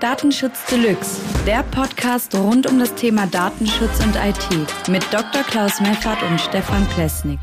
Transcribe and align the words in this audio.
Datenschutz 0.00 0.64
Deluxe, 0.70 1.20
der 1.46 1.62
Podcast 1.62 2.34
rund 2.34 2.66
um 2.66 2.78
das 2.78 2.94
Thema 2.94 3.26
Datenschutz 3.26 4.02
und 4.02 4.16
IT 4.16 4.88
mit 4.88 5.04
Dr. 5.12 5.42
Klaus 5.42 5.78
Meffert 5.78 6.22
und 6.22 6.40
Stefan 6.40 6.88
Plesnik. 6.88 7.38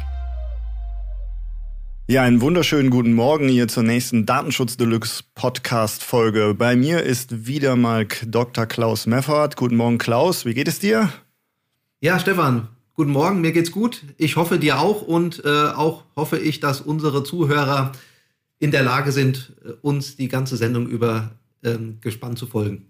Ja, 2.08 2.24
einen 2.24 2.42
wunderschönen 2.42 2.90
guten 2.90 3.14
Morgen 3.14 3.48
hier 3.48 3.68
zur 3.68 3.84
nächsten 3.84 4.26
Datenschutz 4.26 4.76
Deluxe 4.76 5.24
Podcast 5.36 6.04
Folge. 6.04 6.56
Bei 6.58 6.76
mir 6.76 7.04
ist 7.04 7.46
wieder 7.46 7.76
mal 7.76 8.08
Dr. 8.26 8.66
Klaus 8.66 9.06
Meffert. 9.06 9.56
Guten 9.56 9.76
Morgen, 9.76 10.00
Klaus. 10.00 10.44
Wie 10.46 10.56
geht 10.56 10.68
es 10.68 10.80
dir? 10.80 11.14
Ja, 12.02 12.18
Stefan. 12.18 12.70
Guten 12.96 13.12
Morgen. 13.12 13.40
Mir 13.42 13.52
geht's 13.52 13.72
gut. 13.72 14.02
Ich 14.18 14.36
hoffe 14.36 14.58
dir 14.58 14.80
auch 14.80 15.04
und 15.04 15.46
äh, 15.46 15.48
auch 15.48 16.06
hoffe 16.16 16.40
ich, 16.40 16.60
dass 16.60 16.82
unsere 16.82 17.24
Zuhörer 17.24 17.92
in 18.58 18.72
der 18.72 18.82
Lage 18.82 19.12
sind, 19.12 19.54
äh, 19.64 19.74
uns 19.84 20.16
die 20.16 20.28
ganze 20.28 20.58
Sendung 20.58 20.88
über 20.88 21.30
ähm, 21.64 21.98
gespannt 22.02 22.38
zu 22.38 22.48
folgen. 22.48 22.88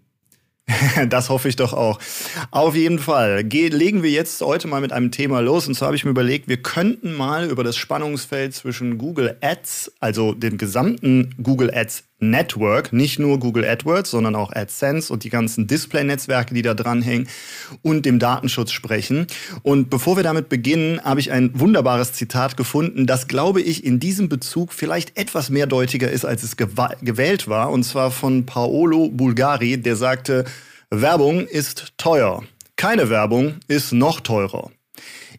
Das 1.10 1.30
hoffe 1.30 1.50
ich 1.50 1.56
doch 1.56 1.74
auch. 1.74 2.00
Auf 2.52 2.76
jeden 2.76 3.00
Fall 3.00 3.44
Ge 3.44 3.70
legen 3.70 4.04
wir 4.04 4.10
jetzt 4.10 4.42
heute 4.42 4.68
mal 4.68 4.82
mit 4.82 4.92
einem 4.92 5.12
Thema 5.12 5.40
los. 5.40 5.68
Und 5.68 5.76
zwar 5.76 5.88
habe 5.88 5.96
ich 5.96 6.06
mir 6.06 6.12
überlegt, 6.12 6.48
wir 6.48 6.58
könnten 6.58 7.14
mal 7.14 7.50
über 7.50 7.64
das 7.64 7.78
Spannungsfeld 7.78 8.54
zwischen 8.54 8.98
Google 8.98 9.38
Ads, 9.42 9.94
also 10.00 10.34
dem 10.34 10.58
gesamten 10.58 11.36
Google 11.42 11.74
Ads 11.74 12.04
Network, 12.20 12.94
nicht 12.94 13.20
nur 13.20 13.40
Google 13.40 13.64
AdWords, 13.64 14.10
sondern 14.10 14.36
auch 14.36 14.52
AdSense 14.52 15.14
und 15.14 15.24
die 15.24 15.30
ganzen 15.30 15.68
Display-Netzwerke, 15.68 16.54
die 16.54 16.64
da 16.64 16.74
dranhängen 16.74 17.28
und 17.84 18.06
dem 18.06 18.18
Datenschutz 18.18 18.72
sprechen. 18.72 19.28
Und 19.62 19.90
bevor 19.90 20.18
wir 20.18 20.24
damit 20.24 20.50
beginnen, 20.50 21.00
habe 21.04 21.20
ich 21.20 21.32
ein 21.32 21.52
wunderbares 21.60 22.14
Zitat 22.14 22.58
gefunden, 22.58 23.06
das, 23.06 23.28
glaube 23.28 23.62
ich, 23.62 23.84
in 23.84 24.00
diesem 24.00 24.30
Bezug 24.30 24.74
vielleicht 24.74 25.18
etwas 25.18 25.50
mehrdeutiger 25.50 26.10
ist, 26.10 26.26
als 26.26 26.42
es 26.44 26.58
gewählt 26.58 27.48
war. 27.48 27.72
Und 27.72 27.84
zwar 27.84 28.10
von 28.10 28.46
Paolo 28.46 29.10
Bulgari, 29.10 29.78
der 29.78 29.96
sagte, 29.96 30.46
Werbung 30.90 31.46
ist 31.46 31.94
teuer. 31.98 32.44
Keine 32.78 33.10
Werbung 33.10 33.56
ist 33.68 33.92
noch 33.92 34.22
teurer. 34.22 34.72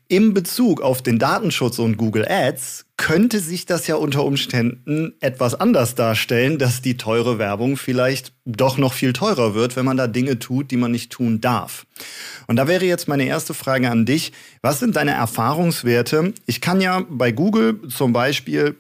Im 0.09 0.33
Bezug 0.33 0.81
auf 0.81 1.03
den 1.03 1.19
Datenschutz 1.19 1.79
und 1.79 1.97
Google 1.97 2.27
Ads 2.29 2.87
könnte 2.99 3.39
sich 3.39 3.65
das 3.65 3.87
ja 3.87 3.95
unter 3.95 4.25
Umständen 4.25 5.15
etwas 5.21 5.55
anders 5.55 5.95
darstellen, 5.95 6.59
dass 6.59 6.83
die 6.83 6.99
teure 6.99 7.39
Werbung 7.39 7.79
vielleicht 7.79 8.35
doch 8.45 8.77
noch 8.77 8.93
viel 8.93 9.15
teurer 9.15 9.55
wird, 9.55 9.77
wenn 9.77 9.87
man 9.87 9.97
da 9.97 10.09
Dinge 10.09 10.39
tut, 10.39 10.71
die 10.71 10.77
man 10.77 10.91
nicht 10.91 11.11
tun 11.11 11.41
darf. 11.41 11.87
Und 12.49 12.57
da 12.57 12.67
wäre 12.67 12.85
jetzt 12.85 13.09
meine 13.09 13.25
erste 13.25 13.55
Frage 13.55 13.89
an 13.89 14.05
dich. 14.05 14.33
Was 14.63 14.81
sind 14.81 14.97
deine 14.97 15.13
Erfahrungswerte? 15.13 16.35
Ich 16.45 16.61
kann 16.61 16.81
ja 16.81 17.07
bei 17.09 17.31
Google 17.33 17.89
zum 17.89 18.13
Beispiel 18.13 18.77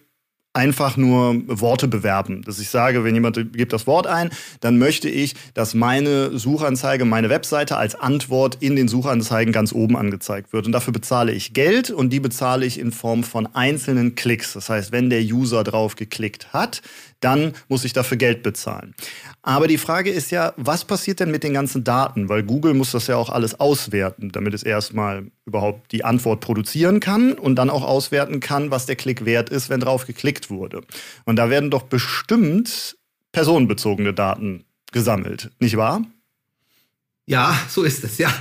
einfach 0.58 0.96
nur 0.96 1.36
Worte 1.46 1.86
bewerben. 1.86 2.42
Dass 2.42 2.58
ich 2.58 2.68
sage, 2.68 3.04
wenn 3.04 3.14
jemand 3.14 3.36
gibt 3.52 3.72
das 3.72 3.86
Wort 3.86 4.08
ein, 4.08 4.30
dann 4.60 4.76
möchte 4.76 5.08
ich, 5.08 5.36
dass 5.54 5.72
meine 5.72 6.36
Suchanzeige, 6.36 7.04
meine 7.04 7.30
Webseite 7.30 7.76
als 7.76 7.94
Antwort 7.94 8.56
in 8.58 8.74
den 8.74 8.88
Suchanzeigen 8.88 9.52
ganz 9.52 9.72
oben 9.72 9.96
angezeigt 9.96 10.52
wird. 10.52 10.66
Und 10.66 10.72
dafür 10.72 10.92
bezahle 10.92 11.30
ich 11.30 11.54
Geld 11.54 11.92
und 11.92 12.12
die 12.12 12.18
bezahle 12.18 12.66
ich 12.66 12.80
in 12.80 12.90
Form 12.90 13.22
von 13.22 13.46
einzelnen 13.54 14.16
Klicks. 14.16 14.54
Das 14.54 14.68
heißt, 14.68 14.90
wenn 14.90 15.10
der 15.10 15.22
User 15.22 15.62
drauf 15.62 15.94
geklickt 15.94 16.52
hat, 16.52 16.82
dann 17.20 17.52
muss 17.69 17.84
ich 17.84 17.92
dafür 17.92 18.16
Geld 18.16 18.42
bezahlen. 18.42 18.94
Aber 19.42 19.66
die 19.66 19.78
Frage 19.78 20.11
ist 20.11 20.30
ja, 20.30 20.52
was 20.56 20.84
passiert 20.84 21.20
denn 21.20 21.30
mit 21.30 21.42
den 21.42 21.55
ganzen 21.55 21.84
Daten? 21.84 22.28
Weil 22.28 22.42
Google 22.42 22.75
muss 22.75 22.92
das 22.92 23.06
ja 23.06 23.16
auch 23.16 23.30
alles 23.30 23.58
auswerten, 23.58 24.30
damit 24.30 24.55
es 24.55 24.62
erstmal 24.62 25.30
überhaupt 25.44 25.92
die 25.92 26.05
Antwort 26.05 26.41
produzieren 26.41 27.00
kann 27.00 27.33
und 27.33 27.56
dann 27.56 27.70
auch 27.70 27.84
auswerten 27.84 28.41
kann, 28.41 28.70
was 28.70 28.86
der 28.86 28.97
Klick 28.97 29.25
wert 29.25 29.50
ist, 29.50 29.70
wenn 29.70 29.80
drauf 29.80 30.06
geklickt 30.06 30.50
wurde. 30.50 30.83
Und 31.25 31.36
da 31.36 31.50
werden 31.50 31.70
doch 31.70 31.83
bestimmt 31.83 32.97
personenbezogene 33.32 34.14
Daten 34.14 34.64
gesammelt, 34.92 35.50
nicht 35.58 35.77
wahr? 35.77 36.03
Ja, 37.28 37.54
so 37.68 37.82
ist 37.82 38.02
es, 38.04 38.16
ja. 38.16 38.32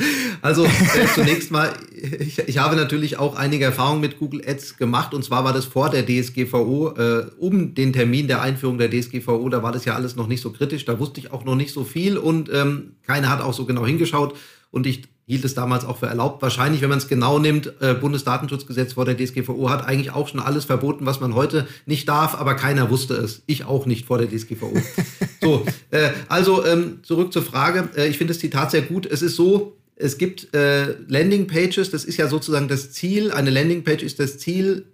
Also 0.42 0.64
äh, 0.64 0.70
zunächst 1.14 1.52
mal, 1.52 1.74
ich, 1.92 2.40
ich, 2.40 2.58
habe 2.58 2.78
natürlich 2.78 3.20
auch 3.20 3.36
einige 3.36 3.66
Erfahrungen 3.66 4.00
mit 4.00 4.18
Google 4.18 4.42
Ads 4.48 4.78
gemacht. 4.78 5.14
Und 5.14 5.26
zwar 5.26 5.44
war 5.44 5.52
das 5.52 5.66
vor 5.66 5.90
der 5.90 6.06
DSGVO, 6.06 6.94
äh, 6.96 7.26
um 7.38 7.76
den 7.76 7.92
Termin 7.92 8.30
der 8.30 8.42
Einführung 8.42 8.78
der 8.78 8.90
DSGVO, 8.90 9.50
da 9.50 9.62
war 9.62 9.74
das 9.74 9.84
ja 9.84 9.96
alles 9.96 10.16
noch 10.16 10.28
nicht 10.28 10.40
so 10.40 10.54
kritisch, 10.54 10.86
da 10.86 11.00
wusste 11.00 11.20
ich 11.20 11.34
auch 11.34 11.44
noch 11.44 11.56
nicht 11.56 11.74
so 11.74 11.84
viel. 11.84 12.18
Und 12.18 12.50
ähm, 12.54 12.94
keiner 13.06 13.30
hat 13.30 13.42
auch 13.42 13.54
so 13.54 13.66
genau 13.66 13.86
hingeschaut. 13.86 14.38
Und 14.72 14.88
ich 14.88 15.04
hielt 15.28 15.44
es 15.44 15.54
damals 15.54 15.84
auch 15.84 15.98
für 15.98 16.06
erlaubt. 16.06 16.42
Wahrscheinlich, 16.42 16.82
wenn 16.82 16.90
man 16.90 17.00
es 17.00 17.10
genau 17.10 17.38
nimmt, 17.38 17.74
äh, 17.82 17.94
Bundesdatenschutzgesetz 17.94 18.94
vor 18.94 19.04
der 19.04 19.18
DSGVO 19.18 19.70
hat 19.70 19.86
eigentlich 19.86 20.12
auch 20.12 20.30
schon 20.30 20.40
alles 20.40 20.64
verboten, 20.64 21.06
was 21.06 21.20
man 21.20 21.36
heute 21.36 21.68
nicht 21.86 22.08
darf, 22.08 22.34
aber 22.34 22.56
keiner 22.56 22.90
wusste 22.90 23.16
es. 23.16 23.44
Ich 23.46 23.66
auch 23.66 23.86
nicht 23.86 24.06
vor 24.06 24.18
der 24.18 24.30
DSGVO. 24.30 24.72
so, 25.42 25.66
äh, 25.92 26.12
also 26.30 26.66
ähm, 26.66 27.00
zurück 27.04 27.34
zur 27.34 27.44
Frage. 27.44 27.90
Äh, 27.98 28.08
ich 28.08 28.18
finde 28.18 28.34
das 28.34 28.40
Zitat 28.40 28.72
sehr 28.72 28.84
gut. 28.84 29.06
Es 29.06 29.22
ist 29.22 29.36
so, 29.36 29.76
es 29.98 30.18
gibt 30.18 30.54
äh, 30.56 30.96
Landingpages, 31.08 31.92
das 31.92 32.06
ist 32.06 32.16
ja 32.16 32.30
sozusagen 32.30 32.70
das 32.70 32.94
Ziel. 32.94 33.32
Eine 33.32 33.50
Landingpage 33.50 34.04
ist 34.04 34.22
das 34.22 34.38
Ziel 34.38 34.86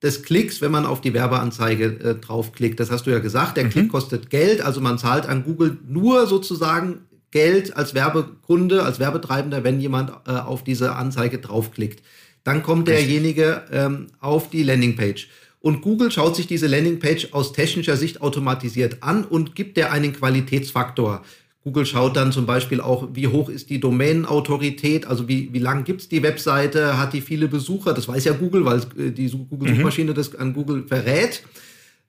des 0.00 0.22
Klicks, 0.22 0.60
wenn 0.60 0.70
man 0.70 0.86
auf 0.86 1.00
die 1.00 1.12
Werbeanzeige 1.12 1.84
äh, 1.84 2.14
draufklickt. 2.14 2.78
Das 2.78 2.92
hast 2.92 3.06
du 3.06 3.10
ja 3.10 3.18
gesagt. 3.18 3.56
Der 3.56 3.64
mhm. 3.64 3.70
Klick 3.70 3.88
kostet 3.90 4.30
Geld, 4.30 4.60
also 4.60 4.80
man 4.80 4.98
zahlt 4.98 5.26
an 5.26 5.42
Google 5.42 5.78
nur 5.88 6.28
sozusagen 6.28 7.00
Geld 7.32 7.76
als 7.76 7.94
Werbekunde, 7.94 8.84
als 8.84 9.00
Werbetreibender, 9.00 9.64
wenn 9.64 9.80
jemand 9.80 10.12
äh, 10.26 10.32
auf 10.32 10.62
diese 10.62 10.94
Anzeige 10.94 11.38
draufklickt. 11.38 12.02
Dann 12.44 12.62
kommt 12.62 12.88
derjenige 12.88 13.62
ähm, 13.72 14.08
auf 14.20 14.50
die 14.50 14.62
Landingpage. 14.62 15.28
Und 15.60 15.80
Google 15.80 16.10
schaut 16.10 16.36
sich 16.36 16.46
diese 16.46 16.66
Landingpage 16.66 17.32
aus 17.32 17.52
technischer 17.52 17.96
Sicht 17.96 18.20
automatisiert 18.20 18.98
an 19.00 19.24
und 19.24 19.54
gibt 19.54 19.76
der 19.76 19.92
einen 19.92 20.12
Qualitätsfaktor. 20.12 21.22
Google 21.64 21.86
schaut 21.86 22.16
dann 22.16 22.32
zum 22.32 22.44
Beispiel 22.44 22.80
auch, 22.80 23.10
wie 23.12 23.28
hoch 23.28 23.48
ist 23.48 23.70
die 23.70 23.78
Domänenautorität, 23.78 25.06
also 25.06 25.28
wie, 25.28 25.50
wie 25.52 25.60
lang 25.60 25.84
gibt's 25.84 26.08
die 26.08 26.24
Webseite, 26.24 26.98
hat 26.98 27.12
die 27.12 27.20
viele 27.20 27.46
Besucher, 27.46 27.94
das 27.94 28.08
weiß 28.08 28.24
ja 28.24 28.32
Google, 28.32 28.64
weil 28.64 28.80
äh, 28.98 29.12
die 29.12 29.30
Google-Suchmaschine 29.30 30.10
mhm. 30.10 30.14
das 30.16 30.34
an 30.34 30.52
Google 30.52 30.84
verrät. 30.88 31.44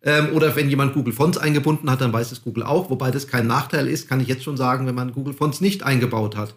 Ähm, 0.03 0.29
oder 0.33 0.55
wenn 0.55 0.69
jemand 0.69 0.93
Google 0.93 1.13
Fonts 1.13 1.37
eingebunden 1.37 1.89
hat, 1.89 2.01
dann 2.01 2.11
weiß 2.11 2.31
es 2.31 2.41
Google 2.43 2.63
auch. 2.63 2.89
Wobei 2.89 3.09
das 3.09 3.27
kein 3.27 3.47
Nachteil 3.47 3.87
ist, 3.87 4.09
kann 4.09 4.19
ich 4.19 4.27
jetzt 4.27 4.43
schon 4.43 4.57
sagen, 4.57 4.85
wenn 4.85 4.95
man 4.95 5.13
Google 5.13 5.33
Fonts 5.33 5.61
nicht 5.61 5.83
eingebaut 5.83 6.35
hat. 6.35 6.53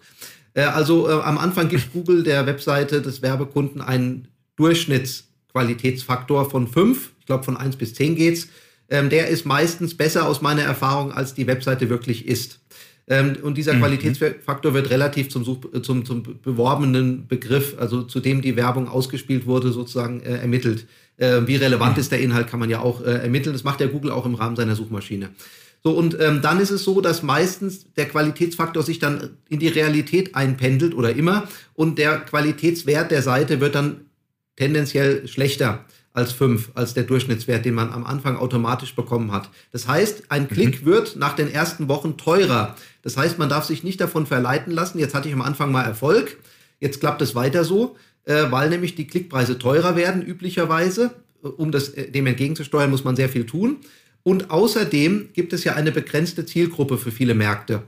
Äh, 0.53 0.63
also 0.63 1.07
äh, 1.09 1.13
am 1.13 1.37
Anfang 1.37 1.69
gibt 1.69 1.93
Google 1.93 2.23
der 2.23 2.45
Webseite 2.45 3.01
des 3.01 3.21
Werbekunden 3.21 3.81
einen 3.81 4.27
Durchschnittsqualitätsfaktor 4.57 6.49
von 6.49 6.67
5. 6.67 7.11
Ich 7.19 7.25
glaube, 7.25 7.45
von 7.45 7.55
1 7.55 7.77
bis 7.77 7.93
10 7.93 8.15
geht's. 8.15 8.49
Ähm, 8.89 9.09
der 9.09 9.27
ist 9.27 9.45
meistens 9.45 9.95
besser 9.95 10.27
aus 10.27 10.41
meiner 10.41 10.63
Erfahrung, 10.63 11.11
als 11.11 11.33
die 11.33 11.47
Webseite 11.47 11.89
wirklich 11.89 12.25
ist. 12.27 12.59
Ähm, 13.09 13.37
und 13.41 13.57
dieser 13.57 13.73
mhm. 13.73 13.79
Qualitätsfaktor 13.79 14.73
wird 14.73 14.89
relativ 14.89 15.29
zum, 15.29 15.45
Such, 15.45 15.59
zum, 15.81 16.05
zum 16.05 16.23
beworbenen 16.41 17.27
Begriff, 17.27 17.75
also 17.79 18.03
zu 18.03 18.19
dem 18.19 18.41
die 18.41 18.55
Werbung 18.55 18.89
ausgespielt 18.89 19.45
wurde, 19.45 19.71
sozusagen 19.71 20.21
äh, 20.21 20.37
ermittelt. 20.37 20.85
Äh, 21.15 21.47
wie 21.47 21.55
relevant 21.55 21.95
mhm. 21.95 22.01
ist 22.01 22.11
der 22.11 22.19
Inhalt, 22.19 22.47
kann 22.47 22.59
man 22.59 22.69
ja 22.69 22.81
auch 22.81 23.01
äh, 23.01 23.11
ermitteln. 23.11 23.53
Das 23.53 23.63
macht 23.63 23.79
der 23.79 23.87
Google 23.87 24.11
auch 24.11 24.25
im 24.25 24.35
Rahmen 24.35 24.55
seiner 24.55 24.75
Suchmaschine. 24.75 25.29
So, 25.83 25.91
und 25.91 26.17
ähm, 26.19 26.41
dann 26.41 26.59
ist 26.59 26.71
es 26.71 26.83
so, 26.83 27.01
dass 27.01 27.23
meistens 27.23 27.93
der 27.93 28.07
Qualitätsfaktor 28.07 28.83
sich 28.83 28.99
dann 28.99 29.37
in 29.47 29.59
die 29.59 29.67
Realität 29.67 30.35
einpendelt 30.35 30.93
oder 30.93 31.15
immer 31.15 31.47
und 31.75 31.97
der 31.97 32.19
Qualitätswert 32.19 33.11
der 33.11 33.21
Seite 33.21 33.61
wird 33.61 33.75
dann 33.75 34.01
tendenziell 34.57 35.27
schlechter 35.27 35.85
als 36.17 36.31
fünf, 36.31 36.71
als 36.73 36.95
der 36.95 37.03
Durchschnittswert, 37.03 37.63
den 37.63 37.75
man 37.75 37.91
am 37.91 38.03
Anfang 38.03 38.37
automatisch 38.37 38.95
bekommen 38.95 39.31
hat. 39.31 39.51
Das 39.71 39.87
heißt, 39.87 40.23
ein 40.29 40.43
mhm. 40.43 40.47
Klick 40.47 40.81
mhm. 40.81 40.85
wird 40.87 41.15
nach 41.15 41.35
den 41.35 41.47
ersten 41.49 41.87
Wochen 41.87 42.17
teurer. 42.17 42.75
Das 43.07 43.15
heißt, 43.15 43.39
man 43.39 43.47
darf 43.47 43.63
sich 43.63 43.85
nicht 43.85 44.01
davon 44.01 44.25
verleiten 44.25 44.73
lassen, 44.73 44.99
jetzt 44.99 45.15
hatte 45.15 45.29
ich 45.29 45.33
am 45.33 45.41
Anfang 45.41 45.71
mal 45.71 45.83
Erfolg, 45.83 46.35
jetzt 46.81 46.99
klappt 46.99 47.21
es 47.21 47.35
weiter 47.35 47.63
so, 47.63 47.95
äh, 48.25 48.47
weil 48.49 48.69
nämlich 48.69 48.95
die 48.95 49.07
Klickpreise 49.07 49.57
teurer 49.57 49.95
werden 49.95 50.21
üblicherweise. 50.21 51.11
Äh, 51.41 51.47
um 51.47 51.71
das, 51.71 51.87
äh, 51.87 52.11
dem 52.11 52.27
entgegenzusteuern, 52.27 52.89
muss 52.89 53.05
man 53.05 53.15
sehr 53.15 53.29
viel 53.29 53.45
tun. 53.45 53.77
Und 54.23 54.51
außerdem 54.51 55.29
gibt 55.31 55.53
es 55.53 55.63
ja 55.63 55.75
eine 55.75 55.93
begrenzte 55.93 56.45
Zielgruppe 56.45 56.97
für 56.97 57.11
viele 57.11 57.33
Märkte. 57.33 57.83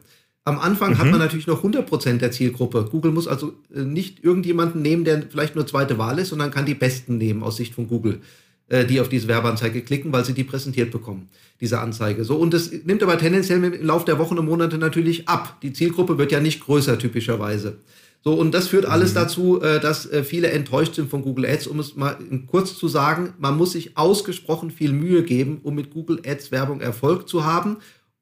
Am 0.46 0.58
Anfang 0.58 0.92
mhm. 0.92 1.00
hat 1.00 1.08
man 1.08 1.20
natürlich 1.20 1.48
noch 1.48 1.66
100% 1.66 2.20
der 2.20 2.32
Zielgruppe. 2.32 2.88
Google 2.90 3.12
muss 3.12 3.28
also 3.28 3.52
äh, 3.76 3.82
nicht 3.82 4.24
irgendjemanden 4.24 4.82
nehmen, 4.82 5.04
der 5.04 5.24
vielleicht 5.30 5.56
nur 5.56 5.68
zweite 5.68 5.98
Wahl 5.98 6.18
ist, 6.20 6.30
sondern 6.30 6.50
kann 6.50 6.66
die 6.66 6.76
Besten 6.76 7.18
nehmen 7.18 7.44
aus 7.44 7.58
Sicht 7.58 7.76
von 7.76 7.90
Google, 7.90 8.22
die 8.70 9.02
auf 9.02 9.10
diese 9.10 9.28
Werbeanzeige 9.28 9.82
klicken, 9.82 10.12
weil 10.12 10.26
sie 10.26 10.34
die 10.34 10.44
präsentiert 10.44 10.92
bekommen, 10.92 11.30
diese 11.60 11.80
Anzeige. 11.80 12.24
So, 12.24 12.36
und 12.36 12.54
das 12.54 12.72
nimmt 12.72 13.02
aber 13.02 13.18
tendenziell 13.18 13.64
im 13.64 13.84
Laufe 13.86 14.06
der 14.06 14.20
Wochen 14.20 14.38
und 14.38 14.46
Monate 14.46 14.78
natürlich 14.78 15.28
ab. 15.28 15.58
Die 15.64 15.74
Zielgruppe 15.74 16.18
wird 16.18 16.32
ja 16.32 16.40
nicht 16.40 16.64
größer 16.64 17.00
typischerweise. 17.00 17.78
So, 18.22 18.34
und 18.34 18.54
das 18.54 18.68
führt 18.68 18.86
alles 18.86 19.12
mhm. 19.12 19.16
dazu, 19.16 19.62
äh, 19.62 19.80
dass 19.80 20.06
äh, 20.06 20.24
viele 20.24 20.50
enttäuscht 20.52 20.96
sind 20.96 21.10
von 21.10 21.22
Google 21.22 21.46
Ads. 21.46 21.68
Um 21.68 21.80
es 21.80 21.96
mal 21.96 22.18
kurz 22.48 22.78
zu 22.78 22.88
sagen, 22.88 23.34
man 23.40 23.56
muss 23.56 23.72
sich 23.72 23.98
ausgesprochen 23.98 24.72
viel 24.72 24.92
Mühe 24.92 25.24
geben, 25.24 25.62
um 25.64 25.76
mit 25.76 25.92
Google 25.92 26.22
Ads 26.26 26.52
Werbung 26.52 26.82
Erfolg 26.82 27.30
zu 27.30 27.46
haben. 27.46 27.78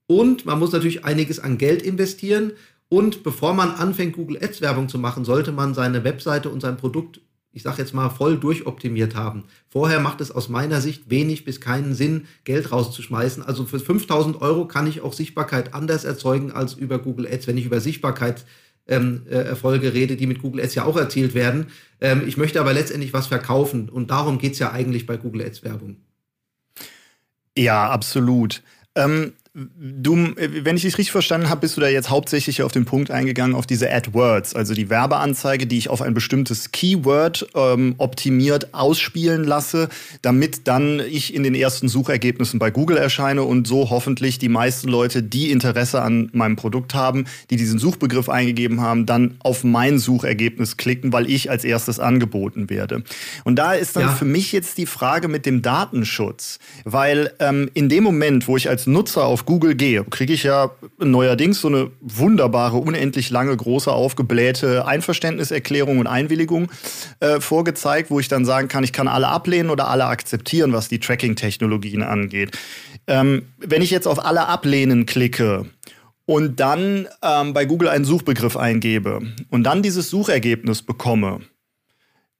Und 0.05 0.45
man 0.45 0.59
muss 0.59 0.71
natürlich 0.71 1.03
einiges 1.03 1.39
an 1.39 1.57
Geld 1.57 1.81
investieren. 1.81 2.51
Und 2.89 3.23
bevor 3.23 3.53
man 3.53 3.71
anfängt, 3.71 4.15
Google 4.15 4.37
Ads 4.41 4.61
Werbung 4.61 4.87
zu 4.87 4.99
machen, 4.99 5.25
sollte 5.25 5.51
man 5.51 5.73
seine 5.73 6.03
Webseite 6.03 6.49
und 6.49 6.61
sein 6.61 6.77
Produkt 6.77 7.19
ich 7.57 7.63
sage 7.63 7.81
jetzt 7.81 7.93
mal, 7.93 8.09
voll 8.09 8.37
durchoptimiert 8.37 9.15
haben. 9.15 9.45
Vorher 9.67 9.99
macht 9.99 10.21
es 10.21 10.29
aus 10.29 10.47
meiner 10.47 10.79
Sicht 10.79 11.09
wenig 11.09 11.43
bis 11.43 11.59
keinen 11.59 11.95
Sinn, 11.95 12.27
Geld 12.43 12.71
rauszuschmeißen. 12.71 13.41
Also 13.43 13.65
für 13.65 13.79
5000 13.79 14.41
Euro 14.41 14.65
kann 14.65 14.85
ich 14.85 15.01
auch 15.01 15.11
Sichtbarkeit 15.11 15.73
anders 15.73 16.05
erzeugen 16.05 16.51
als 16.51 16.75
über 16.75 16.99
Google 16.99 17.27
Ads, 17.27 17.47
wenn 17.47 17.57
ich 17.57 17.65
über 17.65 17.81
Sichtbarkeit 17.81 18.45
ähm, 18.87 19.23
äh, 19.27 19.37
Erfolge 19.37 19.93
rede, 19.93 20.15
die 20.17 20.27
mit 20.27 20.39
Google 20.39 20.63
Ads 20.63 20.75
ja 20.75 20.85
auch 20.85 20.97
erzielt 20.97 21.33
werden. 21.33 21.67
Ähm, 21.99 22.23
ich 22.27 22.37
möchte 22.37 22.61
aber 22.61 22.73
letztendlich 22.73 23.11
was 23.11 23.25
verkaufen 23.25 23.89
und 23.89 24.11
darum 24.11 24.37
geht 24.37 24.53
es 24.53 24.59
ja 24.59 24.71
eigentlich 24.71 25.07
bei 25.07 25.17
Google 25.17 25.41
Ads 25.41 25.63
Werbung. 25.63 25.97
Ja, 27.57 27.89
absolut. 27.89 28.61
Ähm, 28.93 29.33
Du, 29.59 30.35
wenn 30.35 30.75
ich 30.75 30.83
dich 30.83 30.99
richtig 30.99 31.11
verstanden 31.11 31.49
habe, 31.49 31.61
bist 31.61 31.77
du 31.77 31.81
da 31.81 31.87
jetzt 31.87 32.11
hauptsächlich 32.11 32.61
auf 32.61 32.71
den 32.71 32.85
Punkt 32.85 33.09
eingegangen, 33.09 33.55
auf 33.55 33.65
diese 33.65 33.91
AdWords, 33.91 34.53
also 34.53 34.75
die 34.75 34.91
Werbeanzeige, 34.91 35.65
die 35.65 35.79
ich 35.79 35.89
auf 35.89 36.03
ein 36.03 36.13
bestimmtes 36.13 36.71
Keyword 36.71 37.47
ähm, 37.55 37.95
optimiert 37.97 38.75
ausspielen 38.75 39.45
lasse, 39.45 39.89
damit 40.21 40.67
dann 40.67 40.99
ich 40.99 41.33
in 41.33 41.41
den 41.41 41.55
ersten 41.55 41.89
Suchergebnissen 41.89 42.59
bei 42.59 42.69
Google 42.69 42.97
erscheine 42.97 43.41
und 43.41 43.65
so 43.65 43.89
hoffentlich 43.89 44.37
die 44.37 44.47
meisten 44.47 44.89
Leute, 44.89 45.23
die 45.23 45.49
Interesse 45.49 46.03
an 46.03 46.29
meinem 46.33 46.55
Produkt 46.55 46.93
haben, 46.93 47.25
die 47.49 47.55
diesen 47.55 47.79
Suchbegriff 47.79 48.29
eingegeben 48.29 48.81
haben, 48.81 49.07
dann 49.07 49.37
auf 49.39 49.63
mein 49.63 49.97
Suchergebnis 49.97 50.77
klicken, 50.77 51.13
weil 51.13 51.27
ich 51.31 51.49
als 51.49 51.63
erstes 51.63 51.99
angeboten 51.99 52.69
werde. 52.69 53.01
Und 53.43 53.55
da 53.55 53.73
ist 53.73 53.95
dann 53.95 54.03
ja. 54.03 54.13
für 54.13 54.25
mich 54.25 54.51
jetzt 54.51 54.77
die 54.77 54.85
Frage 54.85 55.27
mit 55.27 55.47
dem 55.47 55.63
Datenschutz, 55.63 56.59
weil 56.83 57.33
ähm, 57.39 57.71
in 57.73 57.89
dem 57.89 58.03
Moment, 58.03 58.47
wo 58.47 58.55
ich 58.55 58.69
als 58.69 58.85
Nutzer 58.85 59.25
auf 59.25 59.46
Google 59.47 59.75
gehe, 59.75 60.03
kriege 60.03 60.33
ich 60.33 60.43
ja 60.43 60.71
neuerdings 60.99 61.61
so 61.61 61.69
eine 61.69 61.89
wunderbare, 62.01 62.77
unendlich 62.77 63.31
lange, 63.31 63.55
große, 63.55 63.91
aufgeblähte 63.91 64.85
Einverständniserklärung 64.85 65.97
und 65.97 66.05
Einwilligung 66.05 66.69
äh, 67.21 67.39
vorgezeigt, 67.39 68.11
wo 68.11 68.19
ich 68.19 68.27
dann 68.27 68.45
sagen 68.45 68.67
kann, 68.67 68.83
ich 68.83 68.93
kann 68.93 69.07
alle 69.07 69.29
ablehnen 69.29 69.69
oder 69.69 69.87
alle 69.87 70.05
akzeptieren, 70.05 70.73
was 70.73 70.89
die 70.89 70.99
Tracking-Technologien 70.99 72.03
angeht. 72.03 72.57
Ähm, 73.07 73.43
wenn 73.57 73.81
ich 73.81 73.89
jetzt 73.89 74.07
auf 74.07 74.23
alle 74.23 74.47
ablehnen 74.47 75.07
klicke, 75.07 75.65
und 76.29 76.59
dann 76.59 77.07
ähm, 77.23 77.53
bei 77.53 77.63
Google 77.63 77.87
einen 77.87 78.03
Suchbegriff 78.03 78.57
eingebe 78.57 79.21
und 79.49 79.63
dann 79.63 79.81
dieses 79.81 80.09
Suchergebnis 80.09 80.81
bekomme, 80.81 81.39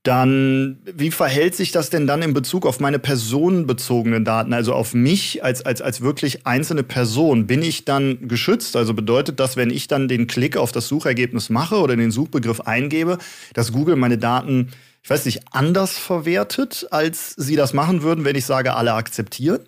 dann 0.08 0.78
wie 0.86 1.12
verhält 1.12 1.54
sich 1.56 1.72
das 1.72 1.90
denn 1.90 2.08
dann 2.08 2.22
in 2.22 2.34
Bezug 2.34 2.66
auf 2.66 2.80
meine 2.80 2.98
personenbezogenen 2.98 4.24
Daten, 4.24 4.54
also 4.54 4.74
auf 4.74 4.94
mich 4.94 5.44
als, 5.44 5.66
als, 5.66 5.82
als 5.82 6.00
wirklich 6.00 6.48
einzelne 6.48 6.84
Person? 6.84 7.46
Bin 7.46 7.62
ich 7.62 7.84
dann 7.84 8.30
geschützt? 8.30 8.78
Also 8.78 8.94
bedeutet 8.94 9.40
das, 9.42 9.58
wenn 9.58 9.70
ich 9.70 9.88
dann 9.88 10.08
den 10.08 10.28
Klick 10.28 10.56
auf 10.56 10.72
das 10.72 10.88
Suchergebnis 10.88 11.50
mache 11.50 11.76
oder 11.76 11.98
den 11.98 12.12
Suchbegriff 12.12 12.62
eingebe, 12.62 13.18
dass 13.54 13.74
Google 13.74 13.98
meine 13.98 14.18
Daten, 14.18 14.70
ich 15.04 15.10
weiß 15.10 15.26
nicht, 15.26 15.42
anders 15.52 15.98
verwertet, 15.98 16.88
als 16.92 17.32
sie 17.36 17.58
das 17.58 17.74
machen 17.74 18.02
würden, 18.02 18.24
wenn 18.24 18.38
ich 18.38 18.46
sage, 18.46 18.76
alle 18.76 18.94
akzeptieren? 18.94 19.60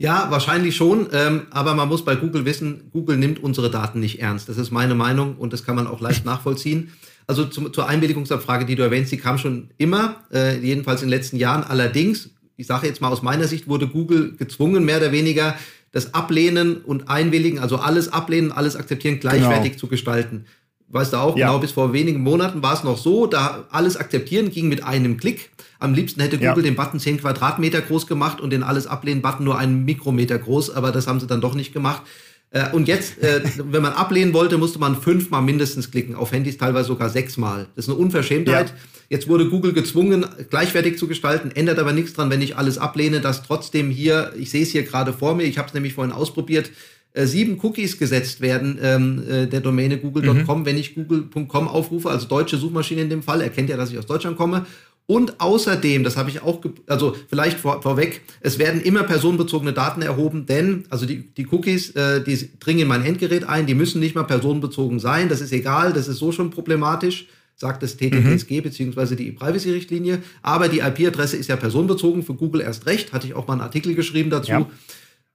Ja, 0.00 0.30
wahrscheinlich 0.30 0.76
schon, 0.76 1.08
ähm, 1.12 1.48
aber 1.50 1.74
man 1.74 1.88
muss 1.88 2.04
bei 2.04 2.14
Google 2.14 2.44
wissen, 2.44 2.90
Google 2.92 3.16
nimmt 3.16 3.42
unsere 3.42 3.70
Daten 3.70 3.98
nicht 3.98 4.20
ernst. 4.20 4.48
Das 4.48 4.56
ist 4.56 4.70
meine 4.70 4.94
Meinung 4.94 5.36
und 5.36 5.52
das 5.52 5.64
kann 5.64 5.74
man 5.74 5.86
auch 5.86 6.00
leicht 6.00 6.24
nachvollziehen. 6.26 6.92
Also 7.28 7.44
zum, 7.44 7.72
zur 7.74 7.86
Einwilligungsabfrage, 7.86 8.64
die 8.64 8.74
du 8.74 8.82
erwähnst, 8.82 9.12
die 9.12 9.18
kam 9.18 9.36
schon 9.36 9.68
immer, 9.76 10.16
äh, 10.32 10.58
jedenfalls 10.58 11.02
in 11.02 11.08
den 11.08 11.16
letzten 11.16 11.36
Jahren. 11.36 11.62
Allerdings, 11.62 12.30
ich 12.56 12.66
sage 12.66 12.86
jetzt 12.86 13.02
mal 13.02 13.12
aus 13.12 13.22
meiner 13.22 13.46
Sicht, 13.46 13.68
wurde 13.68 13.86
Google 13.86 14.34
gezwungen, 14.36 14.84
mehr 14.86 14.96
oder 14.96 15.12
weniger 15.12 15.54
das 15.92 16.14
Ablehnen 16.14 16.78
und 16.78 17.10
Einwilligen, 17.10 17.58
also 17.58 17.76
alles 17.76 18.12
ablehnen, 18.12 18.50
alles 18.50 18.76
akzeptieren, 18.76 19.20
gleichwertig 19.20 19.72
genau. 19.72 19.80
zu 19.80 19.86
gestalten. 19.88 20.46
Weißt 20.88 21.12
du 21.12 21.18
auch, 21.18 21.36
ja. 21.36 21.48
genau 21.48 21.58
bis 21.58 21.72
vor 21.72 21.92
wenigen 21.92 22.22
Monaten 22.22 22.62
war 22.62 22.72
es 22.72 22.82
noch 22.82 22.96
so, 22.96 23.26
da 23.26 23.66
alles 23.70 23.98
akzeptieren 23.98 24.50
ging 24.50 24.68
mit 24.68 24.82
einem 24.82 25.18
Klick. 25.18 25.50
Am 25.78 25.92
liebsten 25.92 26.22
hätte 26.22 26.38
Google 26.38 26.64
ja. 26.64 26.70
den 26.70 26.76
Button 26.76 26.98
10 26.98 27.20
Quadratmeter 27.20 27.82
groß 27.82 28.06
gemacht 28.06 28.40
und 28.40 28.50
den 28.50 28.62
alles 28.62 28.86
ablehnen 28.86 29.20
Button 29.20 29.44
nur 29.44 29.58
einen 29.58 29.84
Mikrometer 29.84 30.38
groß, 30.38 30.70
aber 30.70 30.90
das 30.90 31.06
haben 31.06 31.20
sie 31.20 31.26
dann 31.26 31.42
doch 31.42 31.54
nicht 31.54 31.74
gemacht. 31.74 32.02
Äh, 32.50 32.70
und 32.72 32.88
jetzt, 32.88 33.22
äh, 33.22 33.42
wenn 33.56 33.82
man 33.82 33.92
ablehnen 33.92 34.32
wollte, 34.32 34.58
musste 34.58 34.78
man 34.78 35.00
fünfmal 35.00 35.42
mindestens 35.42 35.90
klicken, 35.90 36.14
auf 36.14 36.32
Handys 36.32 36.58
teilweise 36.58 36.88
sogar 36.88 37.10
sechsmal. 37.10 37.66
Das 37.74 37.86
ist 37.86 37.90
eine 37.90 37.98
Unverschämtheit. 37.98 38.68
Ja. 38.68 38.74
Jetzt 39.10 39.26
wurde 39.26 39.48
Google 39.48 39.72
gezwungen, 39.72 40.26
gleichwertig 40.50 40.98
zu 40.98 41.08
gestalten, 41.08 41.50
ändert 41.50 41.78
aber 41.78 41.92
nichts 41.92 42.12
dran, 42.12 42.28
wenn 42.28 42.42
ich 42.42 42.56
alles 42.56 42.76
ablehne, 42.76 43.20
dass 43.22 43.42
trotzdem 43.42 43.90
hier, 43.90 44.32
ich 44.38 44.50
sehe 44.50 44.62
es 44.62 44.70
hier 44.70 44.82
gerade 44.82 45.14
vor 45.14 45.34
mir, 45.34 45.44
ich 45.44 45.56
habe 45.56 45.68
es 45.68 45.74
nämlich 45.74 45.94
vorhin 45.94 46.12
ausprobiert, 46.12 46.70
äh, 47.14 47.24
sieben 47.24 47.58
Cookies 47.62 47.98
gesetzt 47.98 48.42
werden 48.42 48.78
ähm, 48.82 49.22
äh, 49.26 49.46
der 49.46 49.60
Domäne 49.60 49.96
google.com, 49.96 50.60
mhm. 50.60 50.66
wenn 50.66 50.76
ich 50.76 50.94
google.com 50.94 51.68
aufrufe, 51.68 52.10
also 52.10 52.28
deutsche 52.28 52.58
Suchmaschine 52.58 53.00
in 53.00 53.08
dem 53.08 53.22
Fall, 53.22 53.40
erkennt 53.40 53.70
ja, 53.70 53.78
dass 53.78 53.90
ich 53.90 53.98
aus 53.98 54.06
Deutschland 54.06 54.36
komme 54.36 54.66
und 55.10 55.40
außerdem, 55.40 56.04
das 56.04 56.18
habe 56.18 56.28
ich 56.28 56.42
auch, 56.42 56.60
also 56.86 57.16
vielleicht 57.30 57.58
vor, 57.58 57.80
vorweg, 57.80 58.20
es 58.42 58.58
werden 58.58 58.82
immer 58.82 59.04
personenbezogene 59.04 59.72
Daten 59.72 60.02
erhoben, 60.02 60.44
denn 60.44 60.84
also 60.90 61.06
die, 61.06 61.32
die 61.34 61.46
Cookies, 61.50 61.92
äh, 61.92 62.22
die 62.22 62.50
dringen 62.60 62.80
in 62.80 62.88
mein 62.88 63.02
Endgerät 63.02 63.44
ein, 63.44 63.64
die 63.64 63.74
müssen 63.74 64.00
nicht 64.00 64.14
mal 64.14 64.24
personenbezogen 64.24 64.98
sein. 64.98 65.30
Das 65.30 65.40
ist 65.40 65.50
egal, 65.50 65.94
das 65.94 66.08
ist 66.08 66.18
so 66.18 66.30
schon 66.30 66.50
problematisch, 66.50 67.26
sagt 67.56 67.82
das 67.82 67.96
TTPSG 67.96 68.58
mhm. 68.58 68.62
beziehungsweise 68.64 69.16
die 69.16 69.28
E-Privacy-Richtlinie. 69.28 70.18
Aber 70.42 70.68
die 70.68 70.80
IP-Adresse 70.80 71.38
ist 71.38 71.48
ja 71.48 71.56
personenbezogen, 71.56 72.22
für 72.22 72.34
Google 72.34 72.60
erst 72.60 72.84
recht, 72.84 73.14
hatte 73.14 73.26
ich 73.26 73.32
auch 73.32 73.46
mal 73.46 73.54
einen 73.54 73.62
Artikel 73.62 73.94
geschrieben 73.94 74.28
dazu. 74.28 74.50
Ja. 74.50 74.66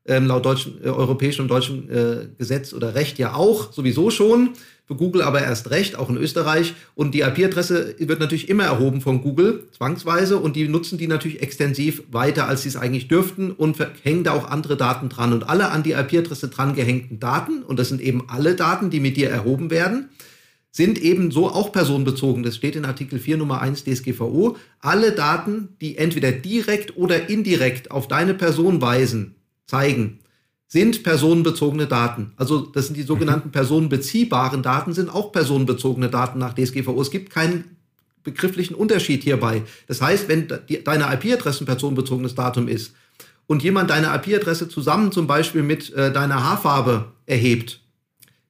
Ähm, 0.05 0.27
laut 0.27 0.45
deutschen, 0.45 0.83
äh, 0.83 0.89
europäischem 0.89 1.45
und 1.45 1.49
deutschem 1.49 1.89
äh, 1.89 2.27
Gesetz 2.37 2.73
oder 2.73 2.93
Recht 2.93 3.19
ja 3.19 3.35
auch, 3.35 3.71
sowieso 3.71 4.09
schon 4.09 4.49
für 4.85 4.95
Google 4.95 5.21
aber 5.21 5.41
erst 5.41 5.69
recht, 5.69 5.95
auch 5.97 6.09
in 6.09 6.17
Österreich. 6.17 6.73
Und 6.95 7.13
die 7.13 7.21
IP-Adresse 7.21 7.95
wird 7.99 8.19
natürlich 8.19 8.49
immer 8.49 8.65
erhoben 8.65 9.01
von 9.01 9.21
Google, 9.21 9.63
zwangsweise, 9.71 10.37
und 10.37 10.55
die 10.55 10.67
nutzen 10.67 10.97
die 10.97 11.07
natürlich 11.07 11.41
extensiv 11.41 12.03
weiter, 12.11 12.47
als 12.47 12.63
sie 12.63 12.69
es 12.69 12.75
eigentlich 12.75 13.07
dürften 13.07 13.51
und 13.51 13.77
hängen 14.03 14.23
da 14.23 14.33
auch 14.33 14.49
andere 14.49 14.75
Daten 14.75 15.09
dran. 15.09 15.33
Und 15.33 15.47
alle 15.49 15.71
an 15.71 15.83
die 15.83 15.93
IP-Adresse 15.93 16.49
dran 16.49 16.75
gehängten 16.75 17.19
Daten, 17.19 17.63
und 17.63 17.79
das 17.79 17.89
sind 17.89 18.01
eben 18.01 18.25
alle 18.27 18.55
Daten, 18.55 18.89
die 18.89 18.99
mit 18.99 19.15
dir 19.15 19.29
erhoben 19.29 19.71
werden, 19.71 20.09
sind 20.71 20.99
eben 20.99 21.31
so 21.31 21.49
auch 21.49 21.71
personenbezogen. 21.71 22.43
Das 22.43 22.55
steht 22.55 22.75
in 22.75 22.83
Artikel 22.83 23.19
4 23.19 23.37
Nummer 23.37 23.61
1 23.61 23.83
DSGVO. 23.83 24.57
Alle 24.79 25.11
Daten, 25.11 25.69
die 25.81 25.97
entweder 25.97 26.31
direkt 26.31 26.97
oder 26.97 27.29
indirekt 27.29 27.91
auf 27.91 28.07
deine 28.07 28.33
Person 28.33 28.81
weisen, 28.81 29.35
zeigen, 29.65 30.19
sind 30.67 31.03
personenbezogene 31.03 31.85
Daten. 31.85 32.33
Also 32.35 32.61
das 32.61 32.87
sind 32.87 32.97
die 32.97 33.03
sogenannten 33.03 33.49
mhm. 33.49 33.51
personenbeziehbaren 33.51 34.63
Daten, 34.63 34.93
sind 34.93 35.09
auch 35.13 35.31
personenbezogene 35.31 36.09
Daten 36.09 36.39
nach 36.39 36.53
DSGVO. 36.53 36.99
Es 36.99 37.11
gibt 37.11 37.29
keinen 37.29 37.77
begrifflichen 38.23 38.73
Unterschied 38.73 39.23
hierbei. 39.23 39.63
Das 39.87 40.01
heißt, 40.01 40.27
wenn 40.29 40.47
die, 40.67 40.83
deine 40.83 41.13
IP-Adresse 41.13 41.63
ein 41.63 41.67
personenbezogenes 41.67 42.35
Datum 42.35 42.67
ist 42.67 42.95
und 43.45 43.61
jemand 43.61 43.89
deine 43.89 44.07
IP-Adresse 44.15 44.69
zusammen 44.69 45.11
zum 45.11 45.27
Beispiel 45.27 45.61
mit 45.61 45.93
äh, 45.93 46.11
deiner 46.11 46.43
Haarfarbe 46.43 47.11
erhebt, 47.25 47.81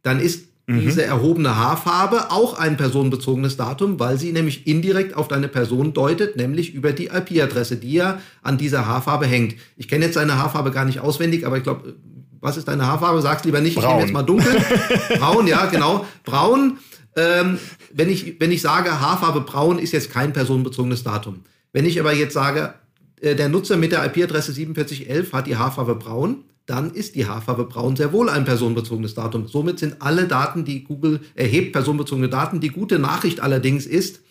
dann 0.03 0.20
ist 0.20 0.48
mhm. 0.67 0.82
diese 0.82 1.03
erhobene 1.03 1.55
Haarfarbe 1.55 2.32
auch 2.32 2.58
ein 2.58 2.77
personenbezogenes 2.77 3.58
Datum, 3.58 4.00
weil 4.00 4.17
sie 4.17 4.32
nämlich 4.32 4.67
indirekt 4.67 5.15
auf 5.15 5.27
deine 5.27 5.48
Person 5.48 5.93
deutet, 5.93 6.36
nämlich 6.38 6.74
über 6.74 6.91
die 6.91 7.08
IP-Adresse, 7.08 7.77
die 7.77 7.93
ja 7.93 8.20
an 8.41 8.58
dieser 8.58 8.86
Haarfarbe 8.86 9.25
hängt. 9.25 9.55
Ich 9.77 9.88
kenne 9.88 10.05
jetzt 10.05 10.15
seine 10.15 10.38
Haarfarbe 10.38 10.72
gar 10.72 10.86
nicht 10.86 11.00
auswendig, 11.00 11.46
aber 11.46 11.58
ich 11.58 11.63
glaube, 11.63 11.96
was 12.39 12.58
ist 12.58 12.67
deine 12.67 12.88
Haarfarbe? 12.88 13.22
Sag's 13.22 13.46
lieber 13.46 13.62
nicht, 13.62 13.75
Braun. 13.75 13.86
ich 13.86 13.89
nehme 13.91 14.01
jetzt 14.01 14.13
mal 14.13 14.24
dunkel. 14.24 14.53
braun, 15.17 15.48
ja, 15.48 15.65
genau. 15.67 16.05
Braun. 16.25 16.77
Ähm, 17.15 17.58
wenn, 17.93 18.10
ich, 18.10 18.39
wenn 18.39 18.51
ich 18.51 18.62
sage, 18.62 19.00
Haarfarbe 19.00 19.41
braun 19.41 19.79
ist 19.79 19.93
jetzt 19.93 20.12
kein 20.12 20.34
personenbezogenes 20.34 21.03
Datum. 21.03 21.41
Wenn 21.72 21.86
ich 21.86 22.00
aber 22.00 22.13
jetzt 22.13 22.34
sage, 22.34 22.74
äh, 23.22 23.36
der 23.36 23.50
Nutzer 23.50 23.77
mit 23.77 23.91
der 23.91 24.03
IP-Adresse 24.05 24.53
4711 24.53 25.32
hat 25.32 25.48
die 25.48 25.55
Haarfarbe 25.55 25.96
braun, 25.96 26.43
dann 26.65 26.91
ist 26.91 27.15
die 27.15 27.25
Haarfarbe 27.25 27.65
braun 27.65 27.96
sehr 27.96 28.13
wohl 28.13 28.29
ein 28.29 28.46
personenbezogenes 28.46 29.15
Datum. 29.15 29.48
Somit 29.48 29.79
sind 29.79 30.01
alle 30.01 30.27
Daten, 30.27 30.63
die 30.63 30.84
Google 30.84 31.20
erhebt, 31.36 31.74
personenbezogene 31.74 32.29
Daten. 32.29 32.62
Die 32.62 32.70
gute 32.70 33.00
Nachricht 33.00 33.41
allerdings 33.41 33.86
ist, 33.86 34.22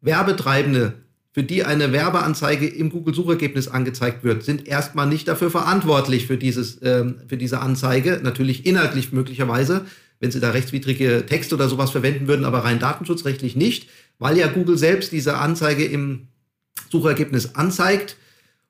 Werbetreibende 0.00 0.94
für 1.32 1.42
die 1.42 1.64
eine 1.64 1.92
Werbeanzeige 1.92 2.66
im 2.66 2.90
Google-Suchergebnis 2.90 3.68
angezeigt 3.68 4.24
wird, 4.24 4.44
sind 4.44 4.66
erstmal 4.66 5.06
nicht 5.06 5.28
dafür 5.28 5.50
verantwortlich 5.50 6.26
für, 6.26 6.36
dieses, 6.36 6.80
ähm, 6.82 7.16
für 7.26 7.36
diese 7.36 7.60
Anzeige. 7.60 8.20
Natürlich 8.22 8.64
inhaltlich 8.64 9.12
möglicherweise, 9.12 9.84
wenn 10.20 10.30
sie 10.30 10.40
da 10.40 10.50
rechtswidrige 10.50 11.26
Texte 11.26 11.54
oder 11.54 11.68
sowas 11.68 11.90
verwenden 11.90 12.28
würden, 12.28 12.44
aber 12.44 12.64
rein 12.64 12.78
datenschutzrechtlich 12.78 13.56
nicht, 13.56 13.88
weil 14.18 14.36
ja 14.36 14.46
Google 14.48 14.78
selbst 14.78 15.12
diese 15.12 15.38
Anzeige 15.38 15.84
im 15.84 16.28
Suchergebnis 16.90 17.54
anzeigt 17.54 18.16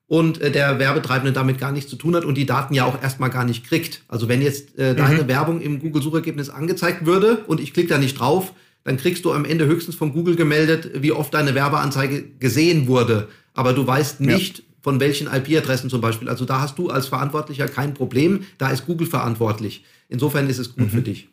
und 0.09 0.41
äh, 0.41 0.51
der 0.51 0.79
Werbetreibende 0.79 1.31
damit 1.31 1.59
gar 1.59 1.71
nichts 1.71 1.89
zu 1.89 1.95
tun 1.95 2.15
hat 2.15 2.25
und 2.25 2.35
die 2.35 2.47
Daten 2.47 2.73
ja 2.73 2.83
auch 2.83 3.01
erstmal 3.01 3.29
gar 3.29 3.45
nicht 3.45 3.65
kriegt. 3.65 4.01
Also 4.09 4.27
wenn 4.27 4.41
jetzt 4.41 4.77
äh, 4.77 4.95
deine 4.95 5.23
mhm. 5.23 5.27
Werbung 5.27 5.61
im 5.61 5.79
Google-Suchergebnis 5.79 6.49
angezeigt 6.49 7.05
würde 7.05 7.43
und 7.47 7.61
ich 7.61 7.73
klicke 7.73 7.89
da 7.89 7.97
nicht 7.99 8.19
drauf, 8.19 8.53
dann 8.83 8.97
kriegst 8.97 9.23
du 9.23 9.31
am 9.31 9.45
Ende 9.45 9.67
höchstens 9.67 9.95
von 9.95 10.11
Google 10.11 10.35
gemeldet, 10.35 10.91
wie 10.95 11.11
oft 11.11 11.33
deine 11.33 11.53
Werbeanzeige 11.53 12.23
gesehen 12.39 12.87
wurde. 12.87 13.27
Aber 13.53 13.73
du 13.73 13.85
weißt 13.85 14.19
nicht, 14.19 14.59
ja. 14.59 14.63
von 14.81 14.99
welchen 14.99 15.27
IP-Adressen 15.27 15.91
zum 15.91 16.01
Beispiel. 16.01 16.27
Also 16.27 16.43
da 16.43 16.59
hast 16.59 16.79
du 16.79 16.89
als 16.89 17.07
Verantwortlicher 17.07 17.67
kein 17.67 17.93
Problem. 17.93 18.45
Da 18.57 18.71
ist 18.71 18.87
Google 18.87 19.05
verantwortlich. 19.05 19.83
Insofern 20.07 20.49
ist 20.49 20.57
es 20.57 20.75
gut 20.75 20.85
mhm. 20.85 20.89
für 20.89 21.01
dich. 21.03 21.27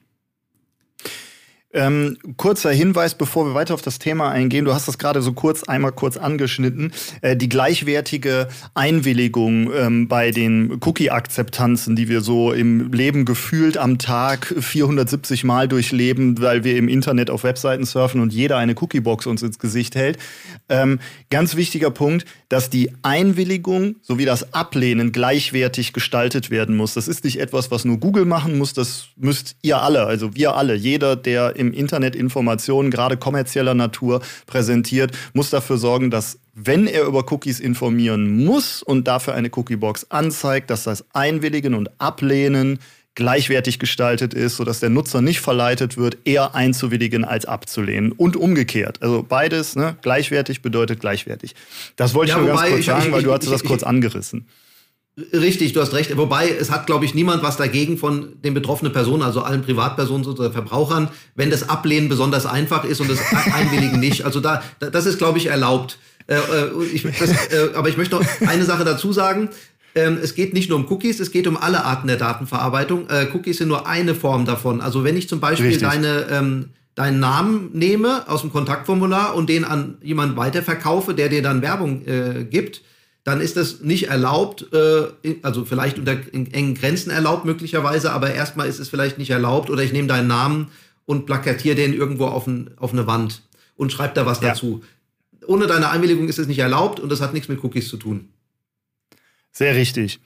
Ähm, 1.77 2.17
kurzer 2.39 2.73
Hinweis, 2.73 3.15
bevor 3.15 3.45
wir 3.45 3.55
weiter 3.55 3.75
auf 3.75 3.83
das 3.83 3.99
Thema 3.99 4.31
eingehen. 4.31 4.65
Du 4.65 4.73
hast 4.73 4.89
das 4.89 4.97
gerade 4.97 5.21
so 5.21 5.35
kurz 5.35 5.63
einmal 5.63 5.93
kurz 5.93 6.17
angeschnitten. 6.17 6.91
Äh, 7.21 7.37
die 7.37 7.51
gleichwertige 7.51 8.49
Einwilligung 8.73 9.71
ähm, 9.75 10.09
bei 10.09 10.31
den 10.31 10.79
Cookie-Akzeptanzen, 10.81 11.95
die 11.95 12.09
wir 12.09 12.23
so 12.23 12.53
im 12.53 12.91
Leben 12.95 13.27
gefühlt 13.27 13.77
am 13.77 13.99
Tag 13.99 14.55
470 14.59 15.45
Mal 15.45 15.69
durchleben, 15.69 16.41
weil 16.41 16.65
wir 16.65 16.79
im 16.79 16.89
Internet 16.89 17.29
auf 17.29 17.45
Webseiten 17.45 17.85
surfen 17.85 18.23
und 18.23 18.33
jeder 18.33 18.57
eine 18.57 18.75
Cookie-Box 18.75 19.27
uns 19.27 19.43
ins 19.43 19.59
Gesicht 19.59 19.97
hält. 19.97 20.17
Ähm, 20.71 20.99
ganz 21.29 21.57
wichtiger 21.57 21.91
Punkt, 21.91 22.25
dass 22.49 22.71
die 22.71 22.91
Einwilligung 23.03 23.97
sowie 24.01 24.25
das 24.25 24.55
Ablehnen 24.55 25.13
gleichwertig 25.13 25.93
gestaltet 25.93 26.51
werden 26.51 26.75
muss. 26.75 26.95
Das 26.95 27.07
ist 27.07 27.25
nicht 27.25 27.39
etwas, 27.39 27.71
was 27.71 27.85
nur 27.85 27.99
Google 27.99 28.25
machen 28.25 28.57
muss. 28.57 28.73
Das 28.73 29.09
müsst 29.17 29.57
ihr 29.61 29.83
alle, 29.83 30.07
also 30.07 30.35
wir 30.35 30.55
alle, 30.55 30.75
jeder, 30.75 31.17
der 31.17 31.57
im 31.57 31.66
im 31.69 31.73
Internet 31.73 32.17
Informationen, 32.17 32.91
gerade 32.91 33.17
kommerzieller 33.17 33.75
Natur, 33.75 34.21
präsentiert, 34.47 35.17
muss 35.33 35.51
dafür 35.51 35.79
sorgen, 35.79 36.11
dass 36.11 36.39
wenn 36.55 36.87
er 36.87 37.05
über 37.05 37.31
Cookies 37.31 37.61
informieren 37.61 38.45
muss 38.45 38.83
und 38.83 39.07
dafür 39.07 39.35
eine 39.35 39.51
Cookiebox 39.55 40.11
anzeigt, 40.11 40.71
dass 40.71 40.85
das 40.85 41.05
Einwilligen 41.13 41.75
und 41.75 41.91
Ablehnen 42.01 42.79
gleichwertig 43.17 43.79
gestaltet 43.79 44.35
ist, 44.35 44.57
sodass 44.57 44.79
der 44.79 44.91
Nutzer 44.91 45.21
nicht 45.21 45.41
verleitet 45.41 45.97
wird, 45.97 46.19
eher 46.25 46.55
einzuwilligen 46.55 47.25
als 47.25 47.47
abzulehnen. 47.47 48.13
Und 48.13 48.37
umgekehrt. 48.37 49.03
Also 49.03 49.25
beides, 49.27 49.75
ne, 49.75 49.97
gleichwertig 50.03 50.63
bedeutet 50.63 51.01
gleichwertig. 51.01 51.55
Das 51.97 52.15
wollte 52.15 52.33
ja, 52.33 52.37
ich 52.37 52.45
nur 52.45 52.55
ganz 52.55 52.69
kurz 52.69 52.81
ich, 52.81 52.87
sagen, 52.87 53.07
ich, 53.07 53.13
weil 53.13 53.23
du 53.23 53.33
hast 53.33 53.51
das 53.51 53.65
kurz 53.65 53.83
angerissen. 53.83 54.47
Richtig, 55.33 55.73
du 55.73 55.81
hast 55.81 55.95
recht. 55.95 56.15
Wobei 56.19 56.51
es 56.51 56.71
hat, 56.71 56.87
glaube 56.87 57.07
ich, 57.07 57.15
niemand 57.15 57.43
was 57.43 57.57
dagegen 57.57 57.97
von 57.97 58.41
den 58.43 58.53
betroffenen 58.53 58.93
Personen, 58.93 59.23
also 59.23 59.41
allen 59.41 59.63
Privatpersonen 59.63 60.27
oder 60.27 60.53
Verbrauchern, 60.53 61.09
wenn 61.35 61.49
das 61.49 61.71
Ablehnen 61.71 62.11
besonders 62.11 62.45
einfach 62.45 62.85
ist 62.85 63.01
und 63.01 63.09
das 63.09 63.21
Einwilligen 63.55 63.99
nicht. 63.99 64.27
Also 64.27 64.41
da, 64.41 64.63
das 64.79 65.07
ist, 65.07 65.17
glaube 65.17 65.39
ich, 65.39 65.47
erlaubt. 65.47 65.99
Äh, 66.27 66.35
äh, 66.35 66.85
ich, 66.93 67.03
das, 67.03 67.31
äh, 67.31 67.71
aber 67.75 67.89
ich 67.89 67.97
möchte 67.97 68.17
noch 68.17 68.27
eine 68.47 68.65
Sache 68.65 68.85
dazu 68.85 69.11
sagen. 69.13 69.49
Ähm, 69.95 70.19
es 70.23 70.35
geht 70.35 70.53
nicht 70.53 70.69
nur 70.69 70.79
um 70.79 70.87
Cookies, 70.91 71.19
es 71.19 71.31
geht 71.31 71.47
um 71.47 71.57
alle 71.57 71.85
Arten 71.85 72.09
der 72.09 72.19
Datenverarbeitung. 72.19 73.09
Äh, 73.09 73.29
Cookies 73.33 73.57
sind 73.57 73.69
nur 73.69 73.87
eine 73.87 74.15
Form 74.15 74.45
davon. 74.45 74.83
Also 74.83 75.03
wenn 75.03 75.17
ich 75.17 75.31
zum 75.31 75.41
Beispiel 75.41 75.79
deine 75.79 76.27
ähm, 76.31 76.71
deinen 76.95 77.21
Namen 77.21 77.71
nehme 77.73 78.29
aus 78.29 78.41
dem 78.41 78.51
Kontaktformular 78.53 79.35
und 79.35 79.49
den 79.49 79.65
an 79.65 79.99
jemanden 80.03 80.37
weiterverkaufe, 80.37 81.15
der 81.15 81.29
dir 81.29 81.43
dann 81.43 81.63
Werbung 81.63 82.05
äh, 82.07 82.45
gibt, 82.45 82.83
dann 83.27 83.41
ist 83.41 83.57
das 83.57 83.81
nicht 83.81 84.07
erlaubt, 84.07 84.73
äh, 84.73 85.09
also 85.43 85.65
vielleicht 85.65 85.99
unter 85.99 86.17
engen 86.33 86.77
Grenzen 86.77 87.11
erlaubt 87.11 87.45
möglicherweise, 87.45 88.13
aber 88.13 88.33
erstmal 88.33 88.69
ist 88.69 88.79
es 88.79 88.89
vielleicht 88.89 89.19
nicht 89.19 89.31
erlaubt 89.31 89.69
oder 89.69 89.83
ich 89.83 89.93
nehme 89.93 90.07
deinen 90.07 90.29
Namen 90.29 90.69
und 91.07 91.27
plakatiere 91.27 91.75
den 91.75 91.93
irgendwo 91.93 92.27
auf, 92.27 92.47
ein, 92.47 92.71
auf 92.77 92.93
eine 92.93 93.09
Wand 93.09 93.43
und 93.75 93.91
schreibe 93.91 94.15
da 94.15 94.27
was 94.27 94.41
ja. 94.41 94.51
dazu. 94.51 94.85
Ohne 95.45 95.67
deine 95.67 95.91
Einwilligung 95.91 96.29
ist 96.29 96.39
es 96.39 96.47
nicht 96.47 96.61
erlaubt 96.61 97.01
und 97.01 97.11
das 97.11 97.21
hat 97.21 97.35
nichts 97.35 97.49
mit 97.49 97.65
Cookies 97.65 97.89
zu 97.89 97.97
tun. 97.97 98.29
Sehr 99.51 99.75
richtig. 99.75 100.21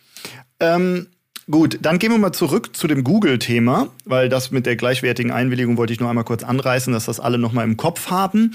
Ähm, 0.60 1.06
gut, 1.50 1.78
dann 1.80 1.98
gehen 1.98 2.10
wir 2.10 2.18
mal 2.18 2.32
zurück 2.32 2.76
zu 2.76 2.86
dem 2.86 3.02
Google-Thema, 3.02 3.88
weil 4.04 4.28
das 4.28 4.50
mit 4.50 4.66
der 4.66 4.76
gleichwertigen 4.76 5.32
Einwilligung 5.32 5.78
wollte 5.78 5.94
ich 5.94 6.00
nur 6.00 6.10
einmal 6.10 6.24
kurz 6.24 6.42
anreißen, 6.42 6.92
dass 6.92 7.06
das 7.06 7.18
alle 7.18 7.38
noch 7.38 7.54
mal 7.54 7.64
im 7.64 7.78
Kopf 7.78 8.10
haben. 8.10 8.54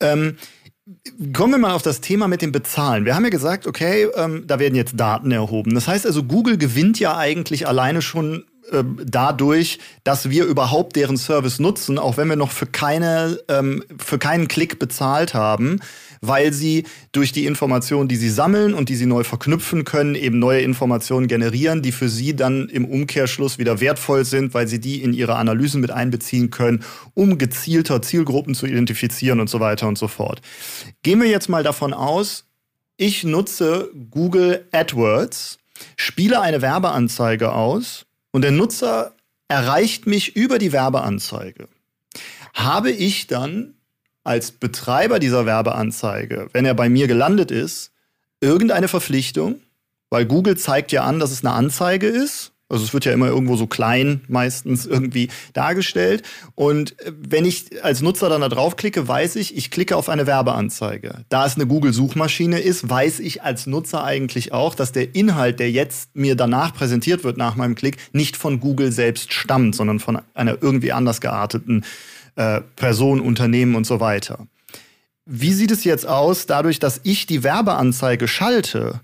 Ähm, 0.00 0.36
Kommen 1.32 1.52
wir 1.52 1.58
mal 1.58 1.72
auf 1.72 1.80
das 1.80 2.02
Thema 2.02 2.28
mit 2.28 2.42
dem 2.42 2.52
Bezahlen. 2.52 3.06
Wir 3.06 3.14
haben 3.14 3.24
ja 3.24 3.30
gesagt, 3.30 3.66
okay, 3.66 4.06
ähm, 4.16 4.44
da 4.46 4.58
werden 4.58 4.74
jetzt 4.74 5.00
Daten 5.00 5.30
erhoben. 5.30 5.74
Das 5.74 5.88
heißt 5.88 6.06
also, 6.06 6.24
Google 6.24 6.58
gewinnt 6.58 7.00
ja 7.00 7.16
eigentlich 7.16 7.66
alleine 7.66 8.02
schon 8.02 8.44
dadurch, 9.04 9.78
dass 10.04 10.30
wir 10.30 10.44
überhaupt 10.44 10.96
deren 10.96 11.16
Service 11.16 11.58
nutzen, 11.58 11.98
auch 11.98 12.16
wenn 12.16 12.28
wir 12.28 12.36
noch 12.36 12.50
für 12.50 12.66
keine 12.66 13.38
ähm, 13.48 13.84
für 13.98 14.18
keinen 14.18 14.48
Klick 14.48 14.78
bezahlt 14.78 15.34
haben, 15.34 15.80
weil 16.20 16.52
sie 16.52 16.84
durch 17.12 17.32
die 17.32 17.46
Informationen, 17.46 18.08
die 18.08 18.16
sie 18.16 18.30
sammeln 18.30 18.74
und 18.74 18.88
die 18.88 18.96
sie 18.96 19.06
neu 19.06 19.24
verknüpfen 19.24 19.84
können, 19.84 20.14
eben 20.14 20.38
neue 20.38 20.60
Informationen 20.60 21.28
generieren, 21.28 21.82
die 21.82 21.92
für 21.92 22.08
sie 22.08 22.34
dann 22.34 22.68
im 22.68 22.84
Umkehrschluss 22.84 23.58
wieder 23.58 23.80
wertvoll 23.80 24.24
sind, 24.24 24.54
weil 24.54 24.66
sie 24.66 24.80
die 24.80 25.02
in 25.02 25.12
ihre 25.12 25.36
Analysen 25.36 25.80
mit 25.80 25.90
einbeziehen 25.90 26.50
können, 26.50 26.84
um 27.14 27.38
gezielter 27.38 28.02
Zielgruppen 28.02 28.54
zu 28.54 28.66
identifizieren 28.66 29.40
und 29.40 29.50
so 29.50 29.60
weiter 29.60 29.86
und 29.88 29.98
so 29.98 30.08
fort. 30.08 30.40
Gehen 31.02 31.20
wir 31.20 31.28
jetzt 31.28 31.48
mal 31.48 31.62
davon 31.62 31.92
aus, 31.92 32.46
ich 32.96 33.24
nutze 33.24 33.90
Google 34.10 34.66
AdWords, 34.72 35.58
spiele 35.96 36.40
eine 36.40 36.62
Werbeanzeige 36.62 37.52
aus 37.52 38.03
und 38.34 38.42
der 38.42 38.50
Nutzer 38.50 39.12
erreicht 39.46 40.08
mich 40.08 40.34
über 40.34 40.58
die 40.58 40.72
Werbeanzeige. 40.72 41.68
Habe 42.52 42.90
ich 42.90 43.28
dann 43.28 43.74
als 44.24 44.50
Betreiber 44.50 45.20
dieser 45.20 45.46
Werbeanzeige, 45.46 46.48
wenn 46.52 46.64
er 46.64 46.74
bei 46.74 46.88
mir 46.88 47.06
gelandet 47.06 47.52
ist, 47.52 47.92
irgendeine 48.40 48.88
Verpflichtung, 48.88 49.60
weil 50.10 50.26
Google 50.26 50.56
zeigt 50.56 50.90
ja 50.90 51.04
an, 51.04 51.20
dass 51.20 51.30
es 51.30 51.44
eine 51.44 51.54
Anzeige 51.54 52.08
ist. 52.08 52.50
Also 52.68 52.84
es 52.84 52.94
wird 52.94 53.04
ja 53.04 53.12
immer 53.12 53.28
irgendwo 53.28 53.56
so 53.56 53.66
klein 53.66 54.22
meistens 54.26 54.86
irgendwie 54.86 55.28
dargestellt. 55.52 56.22
Und 56.54 56.98
äh, 57.00 57.12
wenn 57.16 57.44
ich 57.44 57.84
als 57.84 58.00
Nutzer 58.00 58.28
dann 58.28 58.40
da 58.40 58.48
draufklicke, 58.48 59.06
weiß 59.06 59.36
ich, 59.36 59.56
ich 59.56 59.70
klicke 59.70 59.96
auf 59.96 60.08
eine 60.08 60.26
Werbeanzeige. 60.26 61.24
Da 61.28 61.44
es 61.44 61.56
eine 61.56 61.66
Google-Suchmaschine 61.66 62.58
ist, 62.58 62.88
weiß 62.88 63.20
ich 63.20 63.42
als 63.42 63.66
Nutzer 63.66 64.02
eigentlich 64.02 64.52
auch, 64.52 64.74
dass 64.74 64.92
der 64.92 65.14
Inhalt, 65.14 65.60
der 65.60 65.70
jetzt 65.70 66.16
mir 66.16 66.36
danach 66.36 66.74
präsentiert 66.74 67.22
wird 67.22 67.36
nach 67.36 67.54
meinem 67.54 67.74
Klick, 67.74 67.98
nicht 68.12 68.36
von 68.36 68.60
Google 68.60 68.92
selbst 68.92 69.32
stammt, 69.32 69.76
sondern 69.76 70.00
von 70.00 70.20
einer 70.32 70.62
irgendwie 70.62 70.92
anders 70.92 71.20
gearteten 71.20 71.84
äh, 72.36 72.62
Person, 72.76 73.20
Unternehmen 73.20 73.74
und 73.74 73.86
so 73.86 74.00
weiter. 74.00 74.46
Wie 75.26 75.52
sieht 75.52 75.70
es 75.70 75.84
jetzt 75.84 76.06
aus, 76.06 76.46
dadurch, 76.46 76.78
dass 76.78 77.00
ich 77.02 77.26
die 77.26 77.42
Werbeanzeige 77.42 78.26
schalte? 78.26 79.00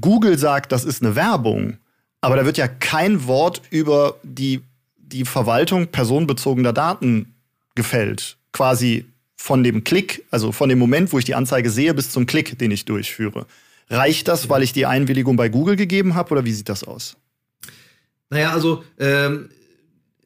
Google 0.00 0.38
sagt, 0.38 0.72
das 0.72 0.84
ist 0.84 1.02
eine 1.02 1.16
Werbung, 1.16 1.78
aber 2.20 2.36
da 2.36 2.44
wird 2.44 2.58
ja 2.58 2.68
kein 2.68 3.26
Wort 3.26 3.62
über 3.70 4.16
die, 4.22 4.60
die 4.98 5.24
Verwaltung 5.24 5.88
personenbezogener 5.88 6.72
Daten 6.72 7.34
gefällt. 7.74 8.36
Quasi 8.52 9.06
von 9.36 9.62
dem 9.64 9.84
Klick, 9.84 10.24
also 10.30 10.52
von 10.52 10.68
dem 10.68 10.78
Moment, 10.78 11.12
wo 11.12 11.18
ich 11.18 11.24
die 11.24 11.34
Anzeige 11.34 11.70
sehe, 11.70 11.94
bis 11.94 12.10
zum 12.10 12.26
Klick, 12.26 12.58
den 12.58 12.70
ich 12.70 12.84
durchführe. 12.84 13.46
Reicht 13.88 14.28
das, 14.28 14.48
weil 14.48 14.62
ich 14.62 14.72
die 14.72 14.86
Einwilligung 14.86 15.36
bei 15.36 15.48
Google 15.48 15.76
gegeben 15.76 16.14
habe 16.14 16.32
oder 16.32 16.44
wie 16.44 16.52
sieht 16.52 16.68
das 16.68 16.84
aus? 16.84 17.16
Naja, 18.28 18.52
also 18.52 18.84
ähm, 18.98 19.48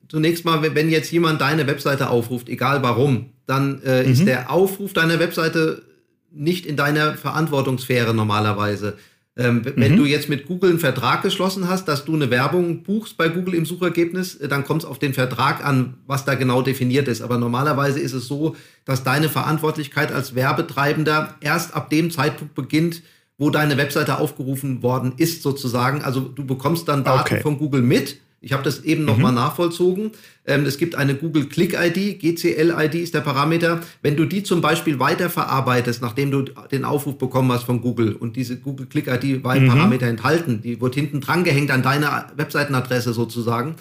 zunächst 0.08 0.44
mal, 0.44 0.74
wenn 0.74 0.90
jetzt 0.90 1.10
jemand 1.12 1.40
deine 1.40 1.66
Webseite 1.66 2.10
aufruft, 2.10 2.48
egal 2.48 2.82
warum, 2.82 3.30
dann 3.46 3.80
äh, 3.82 4.02
mhm. 4.02 4.12
ist 4.12 4.26
der 4.26 4.50
Aufruf 4.50 4.92
deiner 4.92 5.18
Webseite 5.18 5.82
nicht 6.30 6.66
in 6.66 6.76
deiner 6.76 7.14
Verantwortungssphäre 7.14 8.12
normalerweise. 8.12 8.98
Ähm, 9.36 9.56
mhm. 9.56 9.72
Wenn 9.76 9.96
du 9.96 10.04
jetzt 10.04 10.28
mit 10.28 10.46
Google 10.46 10.70
einen 10.70 10.78
Vertrag 10.78 11.22
geschlossen 11.22 11.68
hast, 11.68 11.88
dass 11.88 12.04
du 12.04 12.14
eine 12.14 12.30
Werbung 12.30 12.84
buchst 12.84 13.16
bei 13.16 13.28
Google 13.28 13.54
im 13.54 13.66
Suchergebnis, 13.66 14.36
äh, 14.36 14.46
dann 14.46 14.64
kommt 14.64 14.82
es 14.82 14.88
auf 14.88 15.00
den 15.00 15.12
Vertrag 15.12 15.64
an, 15.64 15.94
was 16.06 16.24
da 16.24 16.34
genau 16.34 16.62
definiert 16.62 17.08
ist. 17.08 17.20
Aber 17.20 17.36
normalerweise 17.38 17.98
ist 17.98 18.12
es 18.12 18.28
so, 18.28 18.54
dass 18.84 19.02
deine 19.02 19.28
Verantwortlichkeit 19.28 20.12
als 20.12 20.36
Werbetreibender 20.36 21.34
erst 21.40 21.74
ab 21.74 21.90
dem 21.90 22.12
Zeitpunkt 22.12 22.54
beginnt, 22.54 23.02
wo 23.36 23.50
deine 23.50 23.76
Webseite 23.76 24.18
aufgerufen 24.18 24.84
worden 24.84 25.14
ist, 25.16 25.42
sozusagen. 25.42 26.02
Also 26.02 26.20
du 26.20 26.46
bekommst 26.46 26.86
dann 26.86 27.02
Daten 27.02 27.34
okay. 27.34 27.40
von 27.40 27.58
Google 27.58 27.82
mit 27.82 28.18
ich 28.44 28.52
habe 28.52 28.62
das 28.62 28.84
eben 28.84 29.04
nochmal 29.04 29.32
mhm. 29.32 29.38
nachvollzogen. 29.38 30.12
Ähm, 30.46 30.66
es 30.66 30.76
gibt 30.76 30.94
eine 30.94 31.14
Google 31.14 31.46
Click 31.46 31.74
ID, 31.74 32.20
GCL-ID 32.20 32.94
ist 32.96 33.14
der 33.14 33.22
Parameter. 33.22 33.80
Wenn 34.02 34.16
du 34.16 34.26
die 34.26 34.42
zum 34.42 34.60
Beispiel 34.60 34.98
weiterverarbeitest, 34.98 36.02
nachdem 36.02 36.30
du 36.30 36.42
den 36.70 36.84
Aufruf 36.84 37.16
bekommen 37.16 37.50
hast 37.50 37.64
von 37.64 37.80
Google 37.80 38.12
und 38.12 38.36
diese 38.36 38.56
Google 38.58 38.86
Click 38.86 39.08
ID 39.08 39.42
war 39.42 39.52
ein 39.52 39.64
mhm. 39.64 39.68
Parameter 39.68 40.06
enthalten, 40.06 40.60
die 40.62 40.80
wird 40.80 40.94
hinten 40.94 41.20
dran 41.20 41.42
gehängt 41.44 41.70
an 41.70 41.82
deine 41.82 42.26
Webseitenadresse 42.36 43.14
sozusagen. 43.14 43.76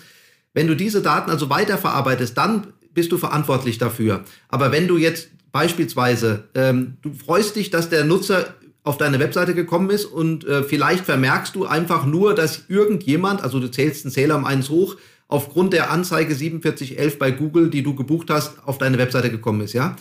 Wenn 0.53 0.67
du 0.67 0.75
diese 0.75 1.01
Daten 1.01 1.29
also 1.29 1.50
weiterverarbeitest, 1.50 2.38
dann 2.38 2.67
bist 2.93 3.12
du 3.12 3.17
verantwortlich 3.17 3.77
dafür. 3.79 4.24
Aber 4.48 4.72
wenn 4.72 4.88
du 4.88 4.98
jetzt 4.98 5.29
beispielsweise, 5.51 6.46
ähm, 6.55 6.98
du 7.01 7.13
freust 7.13 7.58
dich, 7.58 7.70
dass 7.70 7.89
der 7.89 8.05
Nutzer 8.05 8.53
auf 8.84 8.98
deine 8.98 9.20
Webseite 9.20 9.56
gekommen 9.56 9.90
ist 9.90 10.06
und 10.06 10.46
äh, 10.46 10.63
vielleicht 10.63 11.06
vermerkst 11.06 11.56
du 11.56 11.66
einfach 11.66 12.06
nur, 12.06 12.36
dass 12.36 12.66
irgendjemand, 12.68 13.42
also 13.42 13.60
du 13.60 13.72
zählst 13.72 14.06
einen 14.06 14.12
Zähler 14.12 14.36
um 14.36 14.46
eins 14.46 14.70
hoch, 14.70 14.98
aufgrund 15.28 15.74
der 15.74 15.90
Anzeige 15.90 16.36
4711 16.36 17.18
bei 17.18 17.32
Google, 17.32 17.70
die 17.70 17.82
du 17.82 17.96
gebucht 17.96 18.30
hast, 18.30 18.56
auf 18.66 18.78
deine 18.78 18.98
Webseite 18.98 19.32
gekommen 19.32 19.62
ist, 19.62 19.74
ja? 19.74 19.96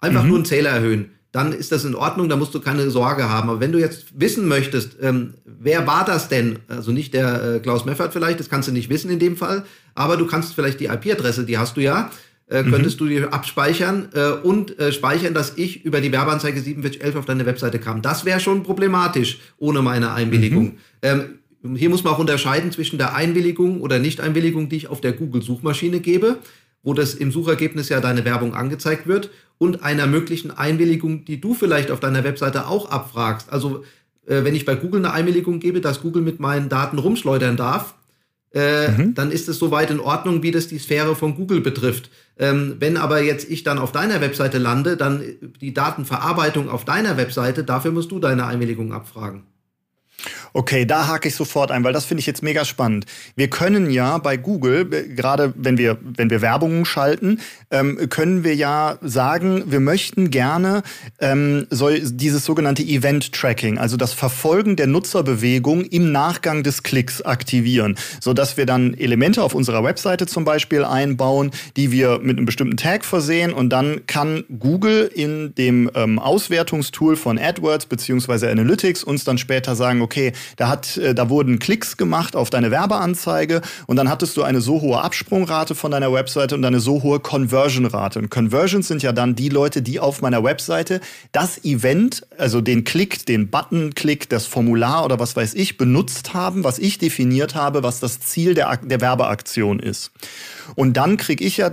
Einfach 0.00 0.22
mhm. 0.22 0.28
nur 0.28 0.36
einen 0.38 0.44
Zähler 0.44 0.70
erhöhen. 0.70 1.10
Dann 1.32 1.52
ist 1.52 1.70
das 1.70 1.84
in 1.84 1.94
Ordnung, 1.94 2.28
da 2.28 2.36
musst 2.36 2.54
du 2.54 2.60
keine 2.60 2.90
Sorge 2.90 3.28
haben. 3.28 3.50
Aber 3.50 3.60
wenn 3.60 3.72
du 3.72 3.78
jetzt 3.78 4.18
wissen 4.18 4.48
möchtest, 4.48 4.96
ähm, 5.00 5.34
wer 5.44 5.86
war 5.86 6.04
das 6.04 6.28
denn? 6.28 6.60
Also 6.68 6.92
nicht 6.92 7.14
der 7.14 7.56
äh, 7.56 7.60
Klaus 7.60 7.84
Meffert 7.84 8.12
vielleicht, 8.12 8.40
das 8.40 8.48
kannst 8.48 8.68
du 8.68 8.72
nicht 8.72 8.88
wissen 8.88 9.10
in 9.10 9.18
dem 9.18 9.36
Fall, 9.36 9.64
aber 9.94 10.16
du 10.16 10.26
kannst 10.26 10.54
vielleicht 10.54 10.80
die 10.80 10.86
IP-Adresse, 10.86 11.44
die 11.44 11.58
hast 11.58 11.76
du 11.76 11.82
ja, 11.82 12.10
äh, 12.48 12.62
könntest 12.62 13.00
mhm. 13.00 13.04
du 13.04 13.10
dir 13.10 13.32
abspeichern 13.32 14.08
äh, 14.14 14.30
und 14.30 14.78
äh, 14.78 14.92
speichern, 14.92 15.34
dass 15.34 15.56
ich 15.56 15.84
über 15.84 16.00
die 16.00 16.12
Werbeanzeige 16.12 16.60
4711 16.60 17.16
auf 17.16 17.24
deine 17.24 17.44
Webseite 17.44 17.78
kam. 17.78 18.02
Das 18.02 18.24
wäre 18.24 18.40
schon 18.40 18.62
problematisch 18.62 19.38
ohne 19.58 19.82
meine 19.82 20.12
Einwilligung. 20.12 20.64
Mhm. 20.64 20.78
Ähm, 21.02 21.24
hier 21.74 21.90
muss 21.90 22.04
man 22.04 22.12
auch 22.12 22.18
unterscheiden 22.18 22.70
zwischen 22.70 22.98
der 22.98 23.16
Einwilligung 23.16 23.80
oder 23.80 23.98
Nichteinwilligung, 23.98 24.68
die 24.68 24.76
ich 24.76 24.88
auf 24.88 25.00
der 25.00 25.12
Google-Suchmaschine 25.12 25.98
gebe, 25.98 26.38
wo 26.84 26.94
das 26.94 27.14
im 27.14 27.32
Suchergebnis 27.32 27.88
ja 27.88 28.00
deine 28.00 28.24
Werbung 28.24 28.54
angezeigt 28.54 29.08
wird 29.08 29.30
und 29.58 29.82
einer 29.82 30.06
möglichen 30.06 30.52
Einwilligung, 30.52 31.24
die 31.24 31.40
du 31.40 31.54
vielleicht 31.54 31.90
auf 31.90 31.98
deiner 31.98 32.22
Webseite 32.22 32.68
auch 32.68 32.90
abfragst. 32.90 33.52
Also 33.52 33.82
äh, 34.26 34.44
wenn 34.44 34.54
ich 34.54 34.64
bei 34.64 34.76
Google 34.76 35.04
eine 35.04 35.12
Einwilligung 35.12 35.58
gebe, 35.58 35.80
dass 35.80 36.00
Google 36.00 36.22
mit 36.22 36.38
meinen 36.38 36.68
Daten 36.68 36.98
rumschleudern 36.98 37.56
darf, 37.56 37.94
äh, 38.56 38.88
mhm. 38.88 39.14
dann 39.14 39.30
ist 39.30 39.48
es 39.50 39.58
soweit 39.58 39.90
in 39.90 40.00
Ordnung, 40.00 40.42
wie 40.42 40.50
das 40.50 40.66
die 40.66 40.78
Sphäre 40.78 41.14
von 41.14 41.34
Google 41.34 41.60
betrifft. 41.60 42.10
Ähm, 42.38 42.76
wenn 42.78 42.96
aber 42.96 43.20
jetzt 43.20 43.50
ich 43.50 43.64
dann 43.64 43.78
auf 43.78 43.92
deiner 43.92 44.22
Webseite 44.22 44.56
lande, 44.56 44.96
dann 44.96 45.22
die 45.60 45.74
Datenverarbeitung 45.74 46.70
auf 46.70 46.86
deiner 46.86 47.18
Webseite, 47.18 47.64
dafür 47.64 47.92
musst 47.92 48.10
du 48.10 48.18
deine 48.18 48.46
Einwilligung 48.46 48.94
abfragen. 48.94 49.42
Okay, 50.52 50.84
da 50.84 51.08
hake 51.08 51.28
ich 51.28 51.34
sofort 51.34 51.70
ein, 51.70 51.84
weil 51.84 51.92
das 51.92 52.04
finde 52.04 52.20
ich 52.20 52.26
jetzt 52.26 52.42
mega 52.42 52.64
spannend. 52.64 53.06
Wir 53.34 53.48
können 53.48 53.90
ja 53.90 54.18
bei 54.18 54.36
Google, 54.36 54.88
äh, 54.92 55.14
gerade 55.14 55.52
wenn 55.56 55.78
wir, 55.78 55.98
wenn 56.02 56.30
wir 56.30 56.42
Werbungen 56.42 56.84
schalten, 56.84 57.40
ähm, 57.70 58.08
können 58.08 58.44
wir 58.44 58.54
ja 58.54 58.98
sagen, 59.02 59.64
wir 59.66 59.80
möchten 59.80 60.30
gerne 60.30 60.82
ähm, 61.20 61.66
so, 61.70 61.88
dieses 61.90 62.44
sogenannte 62.44 62.82
Event-Tracking, 62.82 63.78
also 63.78 63.96
das 63.96 64.12
Verfolgen 64.12 64.76
der 64.76 64.86
Nutzerbewegung 64.86 65.84
im 65.84 66.12
Nachgang 66.12 66.62
des 66.62 66.82
Klicks 66.82 67.22
aktivieren, 67.22 67.96
sodass 68.20 68.56
wir 68.56 68.66
dann 68.66 68.94
Elemente 68.94 69.42
auf 69.42 69.54
unserer 69.54 69.84
Webseite 69.84 70.26
zum 70.26 70.44
Beispiel 70.44 70.84
einbauen, 70.84 71.50
die 71.76 71.92
wir 71.92 72.18
mit 72.18 72.36
einem 72.36 72.46
bestimmten 72.46 72.76
Tag 72.76 73.04
versehen 73.04 73.52
und 73.52 73.70
dann 73.70 74.06
kann 74.06 74.44
Google 74.58 75.10
in 75.12 75.54
dem 75.54 75.90
ähm, 75.94 76.18
Auswertungstool 76.18 77.16
von 77.16 77.38
AdWords 77.38 77.86
beziehungsweise 77.86 78.50
Analytics 78.50 79.04
uns 79.04 79.24
dann 79.24 79.38
später 79.38 79.76
sagen, 79.76 80.02
okay, 80.02 80.32
da, 80.56 80.68
hat, 80.68 80.96
äh, 80.96 81.14
da 81.14 81.28
wurden 81.28 81.58
Klicks 81.58 81.96
gemacht 81.96 82.36
auf 82.36 82.50
deine 82.50 82.70
Werbeanzeige 82.70 83.60
und 83.86 83.96
dann 83.96 84.08
hattest 84.08 84.36
du 84.36 84.42
eine 84.42 84.60
so 84.60 84.80
hohe 84.80 85.00
Absprungrate 85.00 85.74
von 85.74 85.90
deiner 85.90 86.12
Webseite 86.12 86.54
und 86.54 86.64
eine 86.64 86.80
so 86.80 87.02
hohe 87.02 87.20
Conversion-Rate. 87.20 88.18
Und 88.18 88.30
Conversions 88.30 88.88
sind 88.88 89.02
ja 89.02 89.12
dann 89.12 89.34
die 89.34 89.48
Leute, 89.48 89.82
die 89.82 90.00
auf 90.00 90.22
meiner 90.22 90.42
Webseite 90.44 91.00
das 91.32 91.64
Event, 91.64 92.26
also 92.38 92.60
den 92.60 92.84
Klick, 92.84 93.26
den 93.26 93.48
Button-Klick, 93.48 94.28
das 94.28 94.46
Formular 94.46 95.04
oder 95.04 95.18
was 95.18 95.36
weiß 95.36 95.54
ich, 95.54 95.76
benutzt 95.76 96.34
haben, 96.34 96.64
was 96.64 96.78
ich 96.78 96.98
definiert 96.98 97.54
habe, 97.54 97.82
was 97.82 98.00
das 98.00 98.20
Ziel 98.20 98.54
der, 98.54 98.76
der 98.78 99.00
Werbeaktion 99.00 99.78
ist. 99.78 100.12
Und 100.74 100.96
dann 100.96 101.16
kriege 101.16 101.44
ich 101.44 101.56
ja 101.56 101.70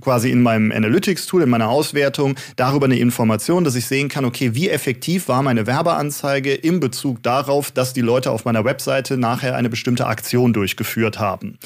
quasi 0.00 0.30
in 0.30 0.42
meinem 0.42 0.72
Analytics-Tool, 0.72 1.42
in 1.42 1.50
meiner 1.50 1.68
Auswertung 1.68 2.36
darüber 2.56 2.86
eine 2.86 2.98
Information, 2.98 3.64
dass 3.64 3.74
ich 3.74 3.86
sehen 3.86 4.08
kann, 4.08 4.24
okay, 4.24 4.54
wie 4.54 4.68
effektiv 4.68 5.28
war 5.28 5.42
meine 5.42 5.66
Werbeanzeige 5.66 6.54
im 6.54 6.80
Bezug 6.80 7.22
darauf, 7.22 7.70
dass 7.70 7.92
die 7.92 8.00
Leute 8.00 8.30
auf 8.30 8.44
meiner 8.44 8.64
Webseite 8.64 9.16
nachher 9.16 9.56
eine 9.56 9.70
bestimmte 9.70 10.06
Aktion 10.06 10.52
durchgeführt 10.52 11.18
haben. 11.18 11.58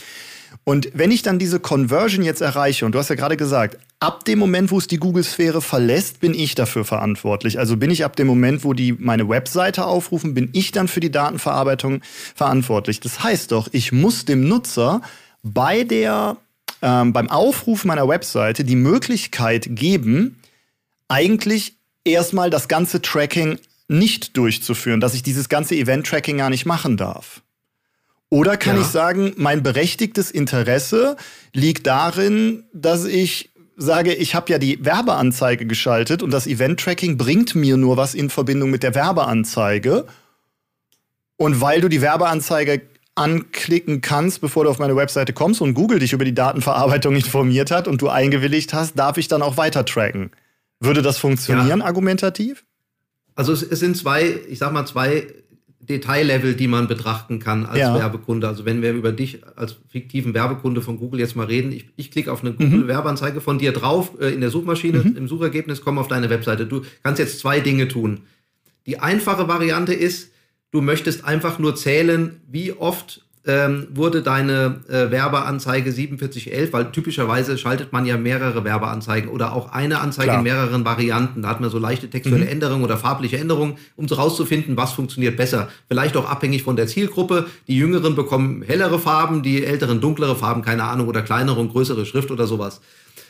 Und 0.65 0.91
wenn 0.93 1.11
ich 1.11 1.23
dann 1.23 1.39
diese 1.39 1.61
Conversion 1.61 2.23
jetzt 2.23 2.43
erreiche, 2.43 2.85
und 2.85 2.93
du 2.95 2.99
hast 2.99 3.09
ja 3.09 3.15
gerade 3.15 3.39
gesagt, 3.39 3.79
ab 4.01 4.27
dem 4.27 4.39
Moment, 4.39 4.71
wo 4.71 4.79
es 4.79 4.87
die 4.87 4.99
Google-Sphäre 4.99 5.63
verlässt, 5.63 6.21
bin 6.21 6.35
ich 6.35 6.55
dafür 6.55 6.85
verantwortlich. 6.85 7.59
Also 7.59 7.77
bin 7.79 7.91
ich 7.91 8.05
ab 8.05 8.17
dem 8.17 8.27
Moment, 8.27 8.65
wo 8.65 8.75
die 8.75 8.93
meine 8.93 9.29
Webseite 9.29 9.87
aufrufen, 9.87 10.35
bin 10.35 10.51
ich 10.53 10.71
dann 10.73 10.89
für 10.89 11.01
die 11.01 11.11
Datenverarbeitung 11.11 12.03
verantwortlich. 12.35 13.01
Das 13.01 13.23
heißt 13.23 13.53
doch, 13.53 13.69
ich 13.73 13.93
muss 13.93 14.27
dem 14.27 14.47
Nutzer 14.47 15.01
bei 15.43 15.85
der 15.85 16.37
ähm, 16.83 17.13
beim 17.13 17.31
Aufruf 17.31 17.85
meiner 17.85 18.09
Webseite 18.09 18.65
die 18.65 18.77
Möglichkeit 18.77 19.67
geben, 19.71 20.41
eigentlich 21.09 21.75
erstmal 22.05 22.51
das 22.51 22.69
ganze 22.69 23.03
Tracking 23.03 23.59
nicht 23.89 24.37
durchzuführen, 24.37 25.01
dass 25.01 25.15
ich 25.15 25.23
dieses 25.23 25.49
ganze 25.49 25.75
Event-Tracking 25.75 26.39
gar 26.39 26.51
nicht 26.51 26.67
machen 26.67 26.97
darf. 26.97 27.43
Oder 28.31 28.59
kann 28.59 28.77
ja. 28.77 28.83
ich 28.83 28.89
sagen, 28.89 29.33
mein 29.37 29.63
berechtigtes 29.63 30.31
Interesse 30.31 31.17
liegt 31.55 31.87
darin, 31.87 32.65
dass 32.75 33.07
ich 33.07 33.51
sage, 33.77 34.13
ich 34.13 34.35
habe 34.35 34.53
ja 34.53 34.59
die 34.59 34.85
Werbeanzeige 34.85 35.65
geschaltet 35.65 36.23
und 36.23 36.31
das 36.31 36.47
Event-Tracking 36.47 37.17
bringt 37.17 37.55
mir 37.55 37.77
nur 37.77 37.97
was 37.97 38.15
in 38.15 38.29
Verbindung 38.29 38.71
mit 38.71 38.83
der 38.83 38.95
Werbeanzeige. 38.95 40.05
Und 41.37 41.61
weil 41.61 41.81
du 41.81 41.89
die 41.89 42.03
Werbeanzeige 42.03 42.83
anklicken 43.19 44.01
kannst, 44.01 44.41
bevor 44.41 44.65
du 44.65 44.71
auf 44.71 44.79
meine 44.79 44.97
Webseite 44.97 45.33
kommst 45.33 45.61
und 45.61 45.75
Google 45.75 45.99
dich 45.99 46.13
über 46.13 46.25
die 46.25 46.35
Datenverarbeitung 46.35 47.15
informiert 47.17 47.71
hat 47.71 47.89
und 47.89 48.01
du 48.01 48.09
eingewilligt 48.09 48.73
hast, 48.73 48.99
darf 48.99 49.19
ich 49.19 49.29
dann 49.29 49.43
auch 49.43 49.57
weiter 49.57 49.85
tracken. 49.85 50.31
Würde 50.81 51.03
das 51.03 51.19
funktionieren, 51.19 51.81
ja. 51.81 51.85
argumentativ? 51.85 52.65
Also 53.35 53.53
es, 53.53 53.63
es, 53.63 53.81
sind 53.81 53.97
zwei, 53.97 54.35
ich 54.49 54.59
sag 54.59 54.73
mal, 54.73 54.87
zwei 54.87 55.27
Detaillevel, 55.81 56.55
die 56.55 56.69
man 56.69 56.87
betrachten 56.87 57.39
kann 57.39 57.67
als 57.67 57.79
ja. 57.79 57.95
Werbekunde. 57.95 58.47
Also 58.47 58.65
wenn 58.65 58.83
wir 58.83 58.93
über 58.93 59.13
dich 59.13 59.41
als 59.57 59.77
fiktiven 59.89 60.35
Werbekunde 60.35 60.83
von 60.83 60.99
Google 60.99 61.21
jetzt 61.21 61.35
mal 61.35 61.47
reden, 61.47 61.73
ich, 61.73 61.87
ich 61.97 62.11
klicke 62.11 62.33
auf 62.33 62.43
eine 62.43 62.51
mhm. 62.51 62.59
Google-Werbeanzeige 62.59 63.41
von 63.41 63.59
dir 63.59 63.73
drauf 63.73 64.13
äh, 64.21 64.29
in 64.29 64.41
der 64.41 64.51
Suchmaschine, 64.51 64.99
mhm. 64.99 65.17
im 65.17 65.29
Suchergebnis, 65.29 65.81
komme 65.81 66.01
auf 66.01 66.09
deine 66.09 66.31
Webseite. 66.31 66.67
Du 66.67 66.83
kannst 67.03 67.19
jetzt 67.19 67.41
zwei 67.41 67.61
Dinge 67.61 67.89
tun. 67.89 68.21
Die 68.87 68.99
einfache 68.99 69.49
Variante 69.49 69.95
ist, 69.95 70.31
Du 70.71 70.81
möchtest 70.81 71.25
einfach 71.25 71.59
nur 71.59 71.77
zählen, 71.77 72.41
wie 72.47 72.73
oft 72.73 73.23
ähm, 73.49 73.87
wurde 73.95 74.23
deine 74.23 74.81
äh, 74.89 75.11
Werbeanzeige 75.11 75.93
4711, 75.93 76.73
weil 76.73 76.93
typischerweise 76.93 77.57
schaltet 77.57 77.93
man 77.93 78.05
ja 78.05 78.19
mehrere 78.19 78.63
Werbeanzeigen 78.63 79.31
oder 79.31 79.55
auch 79.55 79.73
eine 79.73 80.01
Anzeige 80.01 80.27
Klar. 80.27 80.39
in 80.39 80.45
mehreren 80.45 80.85
Varianten. 80.85 81.43
Da 81.43 81.49
hat 81.49 81.61
man 81.61 81.71
so 81.71 81.79
leichte 81.79 82.11
textuelle 82.11 82.45
mhm. 82.45 82.51
Änderungen 82.51 82.85
oder 82.85 82.99
farbliche 82.99 83.39
Änderungen, 83.39 83.79
um 83.97 84.07
so 84.07 84.17
rauszufinden, 84.17 84.77
was 84.77 84.93
funktioniert 84.93 85.39
besser. 85.39 85.69
Vielleicht 85.89 86.17
auch 86.19 86.29
abhängig 86.29 86.63
von 86.63 86.77
der 86.77 86.87
Zielgruppe. 86.87 87.47
Die 87.67 87.77
Jüngeren 87.79 88.15
bekommen 88.15 88.63
hellere 88.63 88.99
Farben, 88.99 89.43
die 89.43 89.65
Älteren 89.65 90.03
dunklere 90.03 90.37
Farben, 90.37 90.61
keine 90.61 90.85
Ahnung, 90.85 91.09
oder 91.09 91.23
kleinere 91.23 91.59
und 91.59 91.71
größere 91.71 92.05
Schrift 92.05 92.31
oder 92.31 92.47
sowas. 92.47 92.83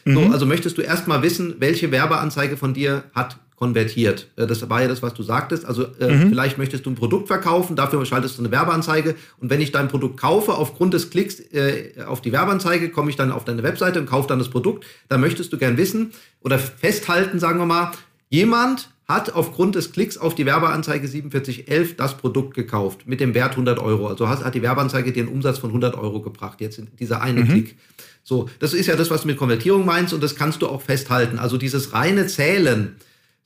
Mhm. 0.05 0.14
So, 0.14 0.20
also 0.33 0.46
möchtest 0.46 0.79
du 0.79 0.83
erstmal 0.83 1.22
wissen, 1.22 1.57
welche 1.61 1.92
Werbeanzeige 1.92 2.57
von 2.57 2.74
dir 2.74 3.05
hat 3.14 3.37
konvertiert. 3.59 4.29
Äh, 4.37 4.47
das 4.47 4.68
war 4.71 4.83
ja 4.83 4.88
das, 4.88 5.03
was 5.03 5.14
du 5.14 5.23
sagtest. 5.23 5.64
Also 5.64 5.87
äh, 5.99 6.14
mhm. 6.14 6.29
vielleicht 6.31 6.59
möchtest 6.59 6.87
du 6.87 6.90
ein 6.90 6.94
Produkt 6.94 7.27
verkaufen, 7.27 7.77
dafür 7.77 8.05
schaltest 8.07 8.38
du 8.38 8.42
eine 8.42 8.51
Werbeanzeige 8.51 9.16
und 9.38 9.51
wenn 9.51 9.61
ich 9.61 9.73
dein 9.73 9.88
Produkt 9.88 10.18
kaufe, 10.18 10.55
aufgrund 10.55 10.94
des 10.94 11.11
Klicks 11.11 11.40
äh, 11.53 12.03
auf 12.07 12.21
die 12.21 12.33
Werbeanzeige, 12.33 12.90
komme 12.90 13.11
ich 13.11 13.16
dann 13.16 13.33
auf 13.33 13.44
deine 13.44 13.62
Webseite 13.62 13.99
und 13.99 14.07
kaufe 14.07 14.29
dann 14.29 14.38
das 14.38 14.49
Produkt. 14.49 14.87
Da 15.09 15.18
möchtest 15.18 15.53
du 15.53 15.59
gern 15.59 15.77
wissen 15.77 16.12
oder 16.40 16.59
festhalten, 16.59 17.38
sagen 17.38 17.59
wir 17.59 17.66
mal, 17.66 17.90
jemand 18.31 18.90
hat 19.09 19.33
aufgrund 19.33 19.75
des 19.75 19.90
Klicks 19.92 20.18
auf 20.18 20.35
die 20.35 20.44
Werbeanzeige 20.44 21.09
4711 21.09 21.97
das 21.97 22.18
Produkt 22.18 22.55
gekauft 22.55 23.07
mit 23.07 23.21
dem 23.21 23.33
Wert 23.35 23.53
100 23.53 23.79
Euro. 23.79 24.07
Also 24.07 24.29
hat, 24.29 24.44
hat 24.44 24.55
die 24.55 24.62
Werbeanzeige 24.62 25.12
dir 25.12 25.23
einen 25.23 25.33
Umsatz 25.33 25.59
von 25.59 25.71
100 25.71 25.97
Euro 25.97 26.21
gebracht, 26.21 26.61
jetzt 26.61 26.79
in 26.79 26.88
dieser 27.01 27.23
eine 27.23 27.40
mhm. 27.40 27.49
Klick. 27.49 27.77
So, 28.23 28.51
das 28.59 28.75
ist 28.75 28.87
ja 28.87 28.97
das, 28.97 29.11
was 29.11 29.23
du 29.23 29.29
mit 29.29 29.38
Konvertierung 29.38 29.87
meinst 29.87 30.12
und 30.12 30.23
das 30.23 30.37
kannst 30.37 30.61
du 30.61 30.68
auch 30.68 30.83
festhalten. 30.83 31.38
Also 31.38 31.57
dieses 31.57 31.94
reine 31.94 32.27
Zählen, 32.27 32.97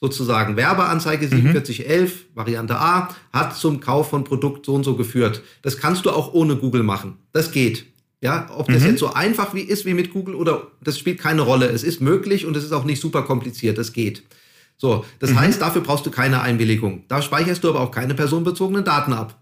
sozusagen 0.03 0.57
Werbeanzeige 0.57 1.29
4711, 1.29 2.11
mhm. 2.12 2.37
Variante 2.37 2.77
A, 2.77 3.15
hat 3.33 3.57
zum 3.57 3.79
Kauf 3.79 4.11
von 4.11 4.25
Produkt 4.25 4.67
so 4.67 4.75
und 4.75 4.83
so 4.83 4.97
geführt. 4.97 5.43
Das 5.62 5.79
kannst 5.79 6.05
du 6.05 6.11
auch 6.11 6.35
ohne 6.35 6.57
Google 6.57 6.83
machen. 6.83 7.19
Das 7.33 7.53
geht. 7.53 7.87
Ja, 8.21 8.51
ob 8.57 8.67
das 8.67 8.83
mhm. 8.83 8.91
jetzt 8.91 8.99
so 8.99 9.15
einfach 9.15 9.55
wie 9.55 9.61
ist 9.61 9.87
wie 9.87 9.95
mit 9.95 10.12
Google 10.12 10.35
oder 10.35 10.69
das 10.83 10.99
spielt 10.99 11.21
keine 11.21 11.43
Rolle. 11.43 11.67
Es 11.67 11.85
ist 11.85 12.01
möglich 12.01 12.47
und 12.47 12.57
es 12.57 12.65
ist 12.65 12.73
auch 12.73 12.85
nicht 12.85 13.01
super 13.01 13.23
kompliziert. 13.23 13.79
Das 13.79 13.93
geht. 13.93 14.25
So, 14.77 15.05
das 15.21 15.31
mhm. 15.31 15.41
heißt, 15.41 15.62
dafür 15.62 15.83
brauchst 15.83 16.05
du 16.05 16.11
keine 16.11 16.41
Einwilligung. 16.41 17.05
Da 17.07 17.23
speicherst 17.23 17.62
du 17.62 17.69
aber 17.69 17.81
auch 17.81 17.93
keine 17.93 18.15
personenbezogenen 18.15 18.85
Daten 18.85 19.12
ab. 19.12 19.41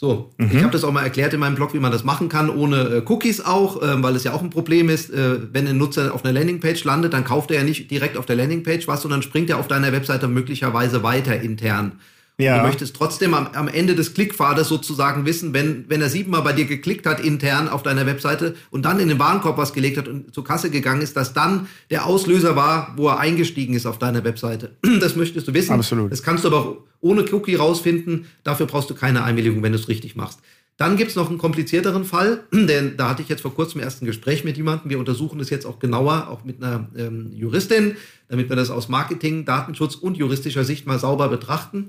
So, 0.00 0.30
mhm. 0.38 0.50
ich 0.52 0.62
habe 0.62 0.70
das 0.70 0.84
auch 0.84 0.92
mal 0.92 1.02
erklärt 1.02 1.34
in 1.34 1.40
meinem 1.40 1.56
Blog, 1.56 1.74
wie 1.74 1.80
man 1.80 1.90
das 1.90 2.04
machen 2.04 2.28
kann, 2.28 2.50
ohne 2.50 2.76
äh, 2.82 3.02
Cookies 3.04 3.40
auch, 3.40 3.82
äh, 3.82 4.00
weil 4.00 4.14
es 4.14 4.22
ja 4.22 4.32
auch 4.32 4.42
ein 4.42 4.50
Problem 4.50 4.88
ist, 4.88 5.10
äh, 5.10 5.52
wenn 5.52 5.66
ein 5.66 5.76
Nutzer 5.76 6.14
auf 6.14 6.24
einer 6.24 6.32
Landingpage 6.32 6.84
landet, 6.84 7.14
dann 7.14 7.24
kauft 7.24 7.50
er 7.50 7.58
ja 7.58 7.64
nicht 7.64 7.90
direkt 7.90 8.16
auf 8.16 8.24
der 8.24 8.36
Landingpage 8.36 8.86
was, 8.86 9.02
sondern 9.02 9.22
springt 9.22 9.50
er 9.50 9.58
auf 9.58 9.66
deiner 9.66 9.90
Webseite 9.90 10.28
möglicherweise 10.28 11.02
weiter 11.02 11.40
intern. 11.40 11.98
Ja. 12.40 12.58
Du 12.58 12.66
möchtest 12.66 12.94
trotzdem 12.94 13.34
am, 13.34 13.48
am 13.48 13.66
Ende 13.66 13.96
des 13.96 14.14
Klickpfades 14.14 14.68
sozusagen 14.68 15.26
wissen, 15.26 15.54
wenn, 15.54 15.86
wenn 15.88 16.00
er 16.00 16.08
siebenmal 16.08 16.42
bei 16.42 16.52
dir 16.52 16.66
geklickt 16.66 17.04
hat 17.04 17.18
intern 17.18 17.68
auf 17.68 17.82
deiner 17.82 18.06
Webseite 18.06 18.54
und 18.70 18.84
dann 18.84 19.00
in 19.00 19.08
den 19.08 19.18
Warenkorb 19.18 19.58
was 19.58 19.72
gelegt 19.72 19.98
hat 19.98 20.06
und 20.06 20.32
zur 20.32 20.44
Kasse 20.44 20.70
gegangen 20.70 21.02
ist, 21.02 21.16
dass 21.16 21.32
dann 21.32 21.66
der 21.90 22.06
Auslöser 22.06 22.54
war, 22.54 22.94
wo 22.96 23.08
er 23.08 23.18
eingestiegen 23.18 23.74
ist 23.74 23.86
auf 23.86 23.98
deiner 23.98 24.22
Webseite. 24.22 24.76
Das 25.00 25.16
möchtest 25.16 25.48
du 25.48 25.54
wissen. 25.54 25.72
Absolut. 25.72 26.12
Das 26.12 26.22
kannst 26.22 26.44
du 26.44 26.48
aber 26.48 26.58
auch 26.58 26.76
ohne 27.00 27.24
Cookie 27.32 27.54
rausfinden. 27.54 28.26
Dafür 28.44 28.66
brauchst 28.66 28.90
du 28.90 28.94
keine 28.94 29.22
Einwilligung, 29.24 29.62
wenn 29.62 29.72
du 29.72 29.78
es 29.78 29.88
richtig 29.88 30.16
machst. 30.16 30.40
Dann 30.76 30.96
gibt's 30.96 31.16
noch 31.16 31.28
einen 31.28 31.38
komplizierteren 31.38 32.04
Fall, 32.04 32.44
denn 32.52 32.96
da 32.96 33.08
hatte 33.08 33.22
ich 33.22 33.28
jetzt 33.28 33.42
vor 33.42 33.54
kurzem 33.54 33.80
erst 33.80 34.00
ein 34.00 34.06
Gespräch 34.06 34.44
mit 34.44 34.56
jemandem. 34.56 34.90
Wir 34.90 35.00
untersuchen 35.00 35.40
das 35.40 35.50
jetzt 35.50 35.66
auch 35.66 35.80
genauer, 35.80 36.28
auch 36.28 36.44
mit 36.44 36.62
einer 36.62 36.88
ähm, 36.96 37.32
Juristin, 37.34 37.96
damit 38.28 38.48
wir 38.48 38.56
das 38.56 38.70
aus 38.70 38.88
Marketing, 38.88 39.44
Datenschutz 39.44 39.96
und 39.96 40.16
juristischer 40.16 40.62
Sicht 40.64 40.86
mal 40.86 41.00
sauber 41.00 41.28
betrachten. 41.28 41.88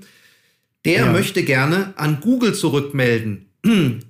Der 0.84 1.06
ja. 1.06 1.12
möchte 1.12 1.42
gerne 1.42 1.92
an 1.96 2.20
Google 2.20 2.54
zurückmelden, 2.54 3.46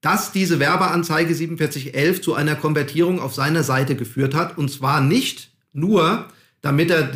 dass 0.00 0.32
diese 0.32 0.60
Werbeanzeige 0.60 1.34
4711 1.34 2.22
zu 2.22 2.34
einer 2.34 2.54
Konvertierung 2.54 3.20
auf 3.20 3.34
seiner 3.34 3.62
Seite 3.62 3.96
geführt 3.96 4.34
hat. 4.34 4.56
Und 4.58 4.70
zwar 4.70 5.00
nicht 5.00 5.50
nur, 5.72 6.26
damit 6.60 6.90
er, 6.90 7.10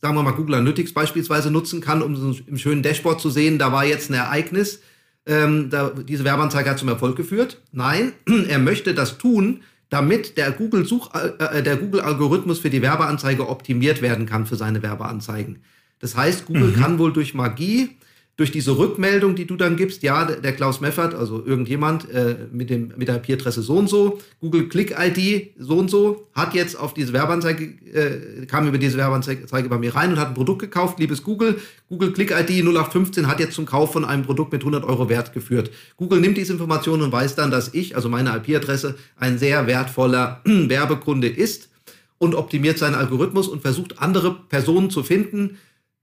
sagen 0.00 0.16
wir 0.16 0.22
mal, 0.22 0.32
Google 0.32 0.56
Analytics 0.56 0.92
beispielsweise 0.92 1.50
nutzen 1.50 1.80
kann, 1.80 2.02
um 2.02 2.14
so 2.16 2.36
im 2.46 2.58
schönen 2.58 2.82
Dashboard 2.82 3.20
zu 3.20 3.30
sehen, 3.30 3.58
da 3.58 3.72
war 3.72 3.84
jetzt 3.84 4.10
ein 4.10 4.14
Ereignis, 4.14 4.80
ähm, 5.26 5.70
da, 5.70 5.90
diese 5.90 6.24
Werbeanzeige 6.24 6.70
hat 6.70 6.78
zum 6.78 6.88
Erfolg 6.88 7.16
geführt. 7.16 7.60
Nein, 7.72 8.12
er 8.48 8.58
möchte 8.58 8.94
das 8.94 9.18
tun, 9.18 9.62
damit 9.88 10.36
der 10.36 10.50
Google 10.52 10.86
Such, 10.86 11.10
äh, 11.14 11.62
der 11.62 11.76
Google 11.76 12.00
Algorithmus 12.00 12.58
für 12.60 12.70
die 12.70 12.82
Werbeanzeige 12.82 13.48
optimiert 13.48 14.02
werden 14.02 14.26
kann 14.26 14.46
für 14.46 14.56
seine 14.56 14.82
Werbeanzeigen. 14.82 15.58
Das 15.98 16.16
heißt, 16.16 16.46
Google 16.46 16.68
mhm. 16.68 16.80
kann 16.80 16.98
wohl 16.98 17.12
durch 17.12 17.34
Magie 17.34 17.90
durch 18.36 18.50
diese 18.50 18.78
Rückmeldung, 18.78 19.34
die 19.34 19.46
du 19.46 19.56
dann 19.56 19.76
gibst, 19.76 20.02
ja, 20.02 20.24
der 20.24 20.52
Klaus 20.52 20.80
Meffert, 20.80 21.14
also 21.14 21.44
irgendjemand 21.44 22.08
äh, 22.10 22.36
mit, 22.50 22.70
dem, 22.70 22.92
mit 22.96 23.08
der 23.08 23.16
IP-Adresse 23.16 23.60
so 23.60 23.76
und 23.76 23.88
so, 23.88 24.20
Google 24.40 24.68
Click-ID 24.68 25.50
so 25.58 25.76
und 25.76 25.90
so, 25.90 26.26
hat 26.32 26.54
jetzt 26.54 26.78
auf 26.78 26.94
diese 26.94 27.12
Werbeanzeige, 27.12 27.64
äh, 27.92 28.46
kam 28.46 28.66
über 28.66 28.78
diese 28.78 28.96
Werbeanzeige 28.96 29.68
bei 29.68 29.78
mir 29.78 29.94
rein 29.94 30.12
und 30.12 30.18
hat 30.18 30.28
ein 30.28 30.34
Produkt 30.34 30.60
gekauft, 30.60 30.98
liebes 30.98 31.22
Google, 31.22 31.60
Google 31.90 32.12
Click-ID 32.12 32.64
0815 32.64 33.28
hat 33.28 33.38
jetzt 33.38 33.54
zum 33.54 33.66
Kauf 33.66 33.92
von 33.92 34.06
einem 34.06 34.22
Produkt 34.22 34.50
mit 34.50 34.62
100 34.62 34.84
Euro 34.84 35.10
Wert 35.10 35.34
geführt. 35.34 35.70
Google 35.98 36.20
nimmt 36.20 36.38
diese 36.38 36.54
Information 36.54 37.02
und 37.02 37.12
weiß 37.12 37.34
dann, 37.34 37.50
dass 37.50 37.74
ich, 37.74 37.96
also 37.96 38.08
meine 38.08 38.34
IP-Adresse, 38.34 38.96
ein 39.16 39.36
sehr 39.36 39.66
wertvoller 39.66 40.40
Werbekunde 40.44 41.28
ist 41.28 41.68
und 42.16 42.34
optimiert 42.34 42.78
seinen 42.78 42.94
Algorithmus 42.94 43.46
und 43.46 43.60
versucht 43.60 43.98
andere 43.98 44.34
Personen 44.48 44.88
zu 44.88 45.02
finden, 45.02 45.58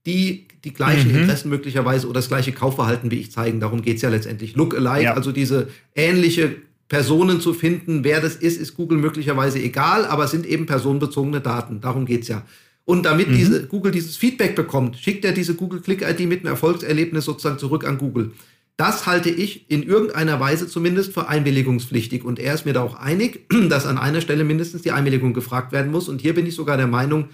die 0.06 0.46
die 0.64 0.72
gleichen 0.72 1.10
mhm. 1.10 1.20
Interessen 1.20 1.48
möglicherweise 1.48 2.06
oder 2.06 2.20
das 2.20 2.28
gleiche 2.28 2.52
Kaufverhalten 2.52 3.10
wie 3.10 3.16
ich 3.16 3.32
zeigen. 3.32 3.60
Darum 3.60 3.82
geht's 3.82 4.02
ja 4.02 4.10
letztendlich. 4.10 4.56
Look-alike, 4.56 5.04
ja. 5.04 5.14
also 5.14 5.32
diese 5.32 5.68
ähnliche 5.94 6.56
Personen 6.88 7.40
zu 7.40 7.54
finden, 7.54 8.04
wer 8.04 8.20
das 8.20 8.36
ist, 8.36 8.60
ist 8.60 8.74
Google 8.74 8.98
möglicherweise 8.98 9.58
egal, 9.58 10.04
aber 10.04 10.24
es 10.24 10.32
sind 10.32 10.44
eben 10.44 10.66
personenbezogene 10.66 11.40
Daten. 11.40 11.80
Darum 11.80 12.04
geht's 12.04 12.28
ja. 12.28 12.44
Und 12.84 13.04
damit 13.04 13.28
mhm. 13.28 13.36
diese, 13.36 13.66
Google 13.66 13.92
dieses 13.92 14.16
Feedback 14.16 14.56
bekommt, 14.56 14.96
schickt 14.96 15.24
er 15.24 15.32
diese 15.32 15.54
Google 15.54 15.80
Click-ID 15.80 16.26
mit 16.26 16.40
einem 16.40 16.48
Erfolgserlebnis 16.48 17.24
sozusagen 17.24 17.58
zurück 17.58 17.86
an 17.86 17.98
Google. 17.98 18.32
Das 18.76 19.06
halte 19.06 19.30
ich 19.30 19.70
in 19.70 19.82
irgendeiner 19.82 20.40
Weise 20.40 20.66
zumindest 20.66 21.12
für 21.12 21.28
einwilligungspflichtig. 21.28 22.24
Und 22.24 22.38
er 22.38 22.54
ist 22.54 22.64
mir 22.64 22.72
da 22.72 22.82
auch 22.82 22.94
einig, 22.96 23.46
dass 23.68 23.86
an 23.86 23.98
einer 23.98 24.20
Stelle 24.20 24.42
mindestens 24.42 24.82
die 24.82 24.90
Einwilligung 24.90 25.32
gefragt 25.32 25.70
werden 25.70 25.92
muss. 25.92 26.08
Und 26.08 26.20
hier 26.20 26.34
bin 26.34 26.46
ich 26.46 26.54
sogar 26.54 26.76
der 26.76 26.88
Meinung, 26.88 27.28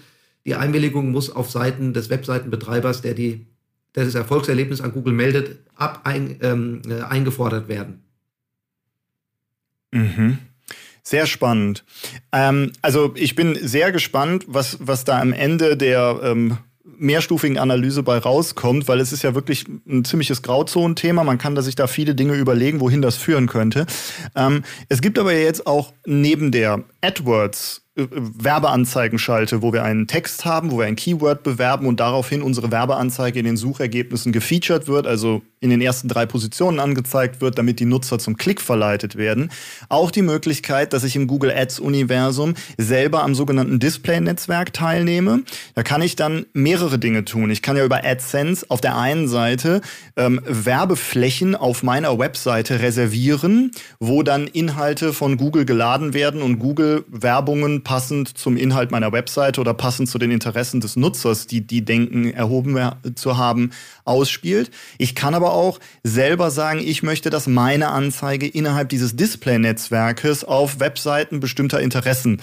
die 0.47 0.55
Einwilligung 0.55 1.11
muss 1.11 1.29
auf 1.29 1.51
Seiten 1.51 1.93
des 1.93 2.09
Webseitenbetreibers, 2.09 3.01
der, 3.01 3.13
die, 3.13 3.45
der 3.95 4.05
das 4.05 4.15
Erfolgserlebnis 4.15 4.81
an 4.81 4.93
Google 4.93 5.13
meldet, 5.13 5.59
ab 5.75 6.01
ein, 6.05 6.37
ähm, 6.41 6.81
äh, 6.89 7.01
eingefordert 7.01 7.67
werden. 7.67 8.01
Mhm. 9.91 10.37
Sehr 11.03 11.25
spannend. 11.25 11.83
Ähm, 12.31 12.71
also 12.81 13.13
ich 13.15 13.35
bin 13.35 13.55
sehr 13.61 13.91
gespannt, 13.91 14.45
was, 14.47 14.77
was 14.79 15.03
da 15.03 15.19
am 15.19 15.33
Ende 15.33 15.75
der 15.75 16.19
ähm, 16.23 16.57
mehrstufigen 16.97 17.57
Analyse 17.57 18.01
bei 18.03 18.17
rauskommt, 18.17 18.87
weil 18.87 19.01
es 19.01 19.11
ist 19.11 19.23
ja 19.23 19.35
wirklich 19.35 19.65
ein 19.87 20.05
ziemliches 20.05 20.41
Grauzonenthema. 20.41 21.23
Man 21.23 21.37
kann 21.37 21.55
da 21.55 21.61
sich 21.61 21.75
da 21.75 21.87
viele 21.87 22.15
Dinge 22.15 22.35
überlegen, 22.35 22.79
wohin 22.79 23.01
das 23.01 23.17
führen 23.17 23.47
könnte. 23.47 23.85
Ähm, 24.35 24.63
es 24.87 25.01
gibt 25.01 25.19
aber 25.19 25.33
jetzt 25.33 25.67
auch 25.67 25.93
neben 26.05 26.51
der 26.51 26.83
AdWords 27.01 27.86
Werbeanzeigen 27.97 29.17
schalte, 29.17 29.63
wo 29.63 29.73
wir 29.73 29.83
einen 29.83 30.05
Text 30.05 30.45
haben, 30.45 30.71
wo 30.71 30.77
wir 30.77 30.85
ein 30.85 30.95
Keyword 30.95 31.41
bewerben 31.41 31.87
und 31.87 31.99
daraufhin 31.99 32.43
unsere 32.43 32.71
Werbeanzeige 32.71 33.39
in 33.39 33.45
den 33.45 33.57
Suchergebnissen 33.57 34.31
gefeatured 34.31 34.87
wird, 34.87 35.07
also 35.07 35.41
in 35.59 35.71
den 35.71 35.81
ersten 35.81 36.07
drei 36.07 36.27
Positionen 36.27 36.79
angezeigt 36.79 37.41
wird, 37.41 37.57
damit 37.57 37.79
die 37.79 37.85
Nutzer 37.85 38.19
zum 38.19 38.37
Klick 38.37 38.61
verleitet 38.61 39.15
werden. 39.15 39.49
Auch 39.89 40.11
die 40.11 40.21
Möglichkeit, 40.21 40.93
dass 40.93 41.03
ich 41.03 41.15
im 41.15 41.25
Google 41.25 41.51
Ads 41.51 41.79
Universum 41.79 42.53
selber 42.77 43.23
am 43.23 43.33
sogenannten 43.33 43.79
Display-Netzwerk 43.79 44.73
teilnehme. 44.73 45.41
Da 45.73 45.81
kann 45.81 46.03
ich 46.03 46.15
dann 46.15 46.45
mehrere 46.53 46.99
Dinge 46.99 47.25
tun. 47.25 47.49
Ich 47.49 47.63
kann 47.63 47.75
ja 47.75 47.83
über 47.83 48.03
AdSense 48.05 48.67
auf 48.69 48.81
der 48.81 48.95
einen 48.95 49.27
Seite 49.27 49.81
ähm, 50.15 50.39
Werbeflächen 50.45 51.55
auf 51.55 51.81
meiner 51.81 52.19
Webseite 52.19 52.79
reservieren, 52.81 53.71
wo 53.99 54.21
dann 54.21 54.45
Inhalte 54.45 55.13
von 55.13 55.37
Google 55.37 55.65
geladen 55.65 56.13
werden 56.13 56.43
und 56.43 56.59
Google 56.59 57.03
Werbungen 57.07 57.83
passend 57.87 58.37
zum 58.37 58.57
Inhalt 58.57 58.91
meiner 58.91 59.13
Webseite 59.13 59.61
oder 59.61 59.73
passend 59.73 60.09
zu 60.09 60.17
den 60.17 60.29
Interessen 60.29 60.81
des 60.81 60.97
Nutzers, 60.97 61.47
die 61.47 61.61
die 61.61 61.85
denken, 61.85 62.29
erhoben 62.33 62.77
zu 63.15 63.37
haben, 63.37 63.71
ausspielt. 64.03 64.71
Ich 64.97 65.15
kann 65.15 65.33
aber 65.33 65.53
auch 65.53 65.79
selber 66.03 66.51
sagen, 66.51 66.81
ich 66.83 67.01
möchte, 67.01 67.29
dass 67.29 67.47
meine 67.47 67.87
Anzeige 67.87 68.45
innerhalb 68.45 68.89
dieses 68.89 69.15
Display-Netzwerkes 69.15 70.43
auf 70.43 70.81
Webseiten 70.81 71.39
bestimmter 71.39 71.79
Interessen 71.79 72.41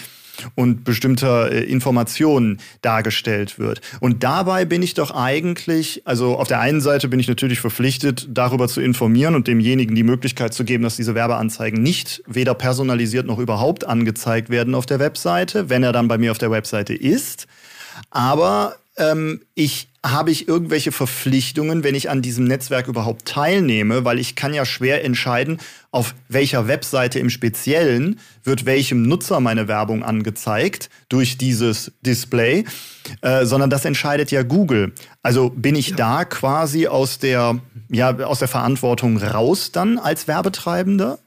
und 0.54 0.84
bestimmter 0.84 1.52
äh, 1.52 1.64
Informationen 1.64 2.58
dargestellt 2.82 3.58
wird. 3.58 3.80
Und 4.00 4.22
dabei 4.22 4.64
bin 4.64 4.82
ich 4.82 4.94
doch 4.94 5.10
eigentlich, 5.10 6.02
also 6.04 6.36
auf 6.36 6.48
der 6.48 6.60
einen 6.60 6.80
Seite 6.80 7.08
bin 7.08 7.20
ich 7.20 7.28
natürlich 7.28 7.60
verpflichtet, 7.60 8.28
darüber 8.30 8.68
zu 8.68 8.80
informieren 8.80 9.34
und 9.34 9.46
demjenigen 9.46 9.94
die 9.94 10.02
Möglichkeit 10.02 10.54
zu 10.54 10.64
geben, 10.64 10.84
dass 10.84 10.96
diese 10.96 11.14
Werbeanzeigen 11.14 11.82
nicht 11.82 12.22
weder 12.26 12.54
personalisiert 12.54 13.26
noch 13.26 13.38
überhaupt 13.38 13.86
angezeigt 13.86 14.50
werden 14.50 14.74
auf 14.74 14.86
der 14.86 14.98
Webseite, 14.98 15.70
wenn 15.70 15.82
er 15.82 15.92
dann 15.92 16.08
bei 16.08 16.18
mir 16.18 16.30
auf 16.30 16.38
der 16.38 16.50
Webseite 16.50 16.94
ist. 16.94 17.46
Aber 18.10 18.76
ähm, 18.96 19.40
ich 19.54 19.88
habe 20.04 20.30
ich 20.30 20.46
irgendwelche 20.46 20.92
Verpflichtungen, 20.92 21.82
wenn 21.82 21.94
ich 21.94 22.10
an 22.10 22.20
diesem 22.20 22.44
Netzwerk 22.44 22.88
überhaupt 22.88 23.24
teilnehme, 23.26 24.04
weil 24.04 24.18
ich 24.18 24.36
kann 24.36 24.52
ja 24.52 24.66
schwer 24.66 25.02
entscheiden, 25.02 25.58
auf 25.90 26.14
welcher 26.28 26.68
Webseite 26.68 27.18
im 27.18 27.30
Speziellen 27.30 28.20
wird 28.42 28.66
welchem 28.66 29.02
Nutzer 29.02 29.40
meine 29.40 29.66
Werbung 29.66 30.02
angezeigt 30.02 30.90
durch 31.08 31.38
dieses 31.38 31.92
Display, 32.02 32.64
äh, 33.22 33.46
sondern 33.46 33.70
das 33.70 33.86
entscheidet 33.86 34.30
ja 34.30 34.42
Google. 34.42 34.92
Also 35.22 35.48
bin 35.48 35.74
ich 35.74 35.90
ja. 35.90 35.96
da 35.96 36.24
quasi 36.26 36.86
aus 36.86 37.18
der, 37.18 37.58
ja, 37.88 38.14
aus 38.18 38.40
der 38.40 38.48
Verantwortung 38.48 39.16
raus 39.16 39.72
dann 39.72 39.98
als 39.98 40.28
Werbetreibender? 40.28 41.18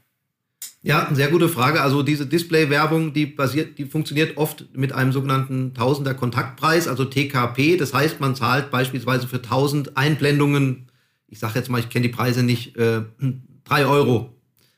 Ja, 0.87 1.05
eine 1.05 1.17
sehr 1.17 1.27
gute 1.27 1.49
Frage. 1.49 1.81
Also 1.81 2.01
diese 2.01 2.25
Display-Werbung, 2.25 3.11
die 3.11 3.25
basiert, 3.25 3.77
die 3.77 3.85
funktioniert 3.85 4.37
oft 4.37 4.65
mit 4.73 4.93
einem 4.93 5.11
sogenannten 5.11 5.73
Tausender 5.73 6.13
Kontaktpreis, 6.13 6.87
also 6.87 7.03
TKP. 7.03 7.75
Das 7.75 7.93
heißt, 7.93 8.21
man 8.21 8.35
zahlt 8.35 8.71
beispielsweise 8.71 9.27
für 9.27 9.37
1000 9.37 9.97
Einblendungen, 9.97 10.87
ich 11.27 11.39
sage 11.39 11.55
jetzt 11.55 11.69
mal, 11.69 11.79
ich 11.79 11.89
kenne 11.89 12.07
die 12.07 12.13
Preise 12.13 12.41
nicht, 12.41 12.77
äh, 12.77 13.01
3 13.65 13.85
Euro 13.85 14.33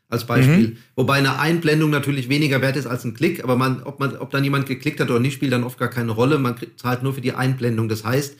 als 0.07 0.25
Beispiel. 0.25 0.69
Mhm. 0.69 0.77
Wobei 0.95 1.19
eine 1.19 1.37
Einblendung 1.37 1.91
natürlich 1.91 2.27
weniger 2.27 2.59
wert 2.63 2.75
ist 2.75 2.87
als 2.87 3.05
ein 3.05 3.13
Klick, 3.13 3.43
aber 3.43 3.55
man, 3.55 3.83
ob, 3.83 3.99
man, 3.99 4.17
ob 4.17 4.31
dann 4.31 4.43
jemand 4.43 4.65
geklickt 4.65 4.99
hat 4.99 5.11
oder 5.11 5.19
nicht, 5.19 5.35
spielt 5.35 5.53
dann 5.53 5.63
oft 5.63 5.77
gar 5.77 5.89
keine 5.89 6.11
Rolle. 6.11 6.39
Man 6.39 6.55
zahlt 6.75 7.03
nur 7.03 7.13
für 7.13 7.21
die 7.21 7.33
Einblendung. 7.33 7.87
Das 7.87 8.03
heißt, 8.03 8.35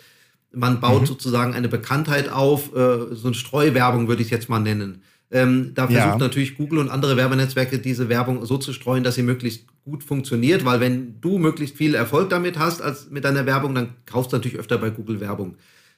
man 0.52 0.80
baut 0.80 1.02
mhm. 1.02 1.06
sozusagen 1.06 1.54
eine 1.54 1.70
Bekanntheit 1.70 2.30
auf, 2.30 2.76
äh, 2.76 3.14
so 3.14 3.28
eine 3.28 3.36
Streuwerbung 3.36 4.08
würde 4.08 4.24
ich 4.24 4.30
es 4.30 4.32
jetzt 4.32 4.50
mal 4.50 4.60
nennen. 4.60 5.04
Ähm, 5.32 5.74
da 5.76 5.88
versucht 5.88 6.06
ja. 6.06 6.18
natürlich 6.18 6.58
Google 6.58 6.80
und 6.80 6.90
andere 6.90 7.16
Werbenetzwerke 7.16 7.78
diese 7.78 8.10
Werbung 8.10 8.46
so 8.46 8.58
zu 8.58 8.74
streuen, 8.74 9.04
dass 9.04 9.16
sie 9.16 9.22
möglichst 9.22 9.66
gut 9.86 10.04
funktioniert, 10.04 10.66
weil 10.66 10.80
wenn 10.80 11.22
du 11.22 11.38
möglichst 11.38 11.78
viel 11.78 11.94
Erfolg 11.94 12.30
damit 12.30 12.58
hast 12.58 12.82
als 12.82 13.10
mit 13.12 13.26
deiner 13.26 13.46
Werbung, 13.46 13.76
dann 13.76 13.94
kaufst 14.08 14.32
du 14.32 14.38
natürlich 14.38 14.58
öfter 14.58 14.80
bei 14.80 14.90
Google 14.90 15.20
Werbung. 15.20 15.56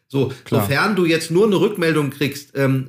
So, 0.08 0.34
Klar. 0.44 0.64
sofern 0.64 0.98
du 0.98 1.06
jetzt 1.06 1.32
nur 1.32 1.46
eine 1.46 1.62
Rückmeldung 1.62 2.10
kriegst, 2.10 2.52
ähm, 2.56 2.88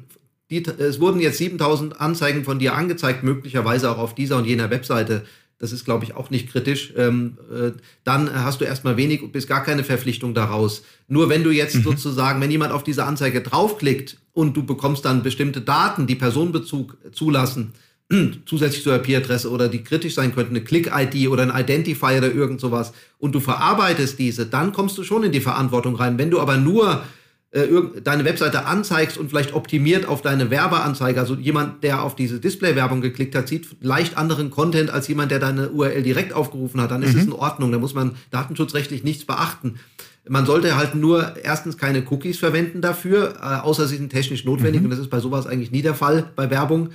die, 0.50 0.64
es 0.64 1.00
wurden 1.00 1.20
jetzt 1.20 1.38
7000 1.38 2.00
Anzeigen 2.00 2.44
von 2.44 2.58
dir 2.58 2.74
angezeigt, 2.74 3.22
möglicherweise 3.22 3.90
auch 3.90 3.98
auf 3.98 4.14
dieser 4.14 4.36
und 4.36 4.44
jener 4.44 4.70
Webseite 4.70 5.24
das 5.62 5.70
ist, 5.70 5.84
glaube 5.84 6.04
ich, 6.04 6.16
auch 6.16 6.28
nicht 6.28 6.50
kritisch, 6.50 6.92
ähm, 6.96 7.38
äh, 7.48 7.70
dann 8.02 8.34
hast 8.34 8.60
du 8.60 8.64
erstmal 8.64 8.96
wenig 8.96 9.22
bis 9.30 9.46
gar 9.46 9.62
keine 9.62 9.84
Verpflichtung 9.84 10.34
daraus. 10.34 10.82
Nur 11.06 11.28
wenn 11.28 11.44
du 11.44 11.52
jetzt 11.52 11.76
mhm. 11.76 11.82
sozusagen, 11.84 12.40
wenn 12.40 12.50
jemand 12.50 12.72
auf 12.72 12.82
diese 12.82 13.04
Anzeige 13.04 13.42
draufklickt 13.42 14.16
und 14.32 14.56
du 14.56 14.64
bekommst 14.66 15.04
dann 15.04 15.22
bestimmte 15.22 15.60
Daten, 15.60 16.08
die 16.08 16.16
Personenbezug 16.16 16.96
zulassen, 17.12 17.74
zusätzlich 18.44 18.82
zur 18.82 18.96
IP-Adresse 18.96 19.48
oder 19.52 19.68
die 19.68 19.84
kritisch 19.84 20.14
sein 20.14 20.34
könnten, 20.34 20.56
eine 20.56 20.64
Click-ID 20.64 21.28
oder 21.28 21.44
ein 21.44 21.62
Identifier 21.62 22.18
oder 22.18 22.32
irgend 22.32 22.60
sowas, 22.60 22.92
und 23.20 23.32
du 23.32 23.38
verarbeitest 23.38 24.18
diese, 24.18 24.46
dann 24.46 24.72
kommst 24.72 24.98
du 24.98 25.04
schon 25.04 25.22
in 25.22 25.30
die 25.30 25.40
Verantwortung 25.40 25.94
rein. 25.94 26.18
Wenn 26.18 26.32
du 26.32 26.40
aber 26.40 26.56
nur 26.56 27.04
deine 27.52 28.24
Webseite 28.24 28.64
anzeigst 28.64 29.18
und 29.18 29.28
vielleicht 29.28 29.52
optimiert 29.52 30.06
auf 30.06 30.22
deine 30.22 30.48
Werbeanzeige, 30.48 31.20
also 31.20 31.34
jemand, 31.34 31.84
der 31.84 32.02
auf 32.02 32.16
diese 32.16 32.40
Display-Werbung 32.40 33.02
geklickt 33.02 33.34
hat, 33.34 33.46
sieht 33.46 33.66
leicht 33.82 34.16
anderen 34.16 34.48
Content 34.50 34.88
als 34.88 35.06
jemand, 35.06 35.30
der 35.30 35.38
deine 35.38 35.68
URL 35.68 36.02
direkt 36.02 36.32
aufgerufen 36.32 36.80
hat, 36.80 36.90
dann 36.90 37.02
ist 37.02 37.12
mhm. 37.12 37.20
es 37.20 37.26
in 37.26 37.32
Ordnung. 37.32 37.70
Da 37.70 37.78
muss 37.78 37.92
man 37.92 38.12
datenschutzrechtlich 38.30 39.04
nichts 39.04 39.26
beachten. 39.26 39.80
Man 40.26 40.46
sollte 40.46 40.76
halt 40.76 40.94
nur 40.94 41.36
erstens 41.42 41.76
keine 41.76 42.02
Cookies 42.08 42.38
verwenden 42.38 42.80
dafür, 42.80 43.34
äh, 43.42 43.60
außer 43.60 43.86
sie 43.86 43.96
sind 43.96 44.10
technisch 44.10 44.46
notwendig 44.46 44.80
mhm. 44.80 44.86
und 44.86 44.90
das 44.90 45.00
ist 45.00 45.10
bei 45.10 45.20
sowas 45.20 45.46
eigentlich 45.46 45.72
nie 45.72 45.82
der 45.82 45.94
Fall 45.94 46.30
bei 46.34 46.48
Werbung. 46.48 46.90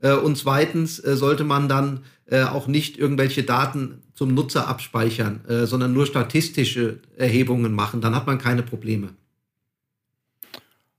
Äh, 0.00 0.12
und 0.12 0.36
zweitens 0.36 1.02
äh, 1.02 1.16
sollte 1.16 1.44
man 1.44 1.68
dann 1.68 2.00
äh, 2.26 2.42
auch 2.42 2.66
nicht 2.66 2.98
irgendwelche 2.98 3.42
Daten 3.42 4.02
zum 4.14 4.34
Nutzer 4.34 4.68
abspeichern, 4.68 5.40
äh, 5.48 5.66
sondern 5.66 5.92
nur 5.92 6.04
statistische 6.04 6.98
Erhebungen 7.16 7.72
machen. 7.72 8.00
Dann 8.00 8.14
hat 8.14 8.26
man 8.26 8.38
keine 8.38 8.62
Probleme. 8.62 9.10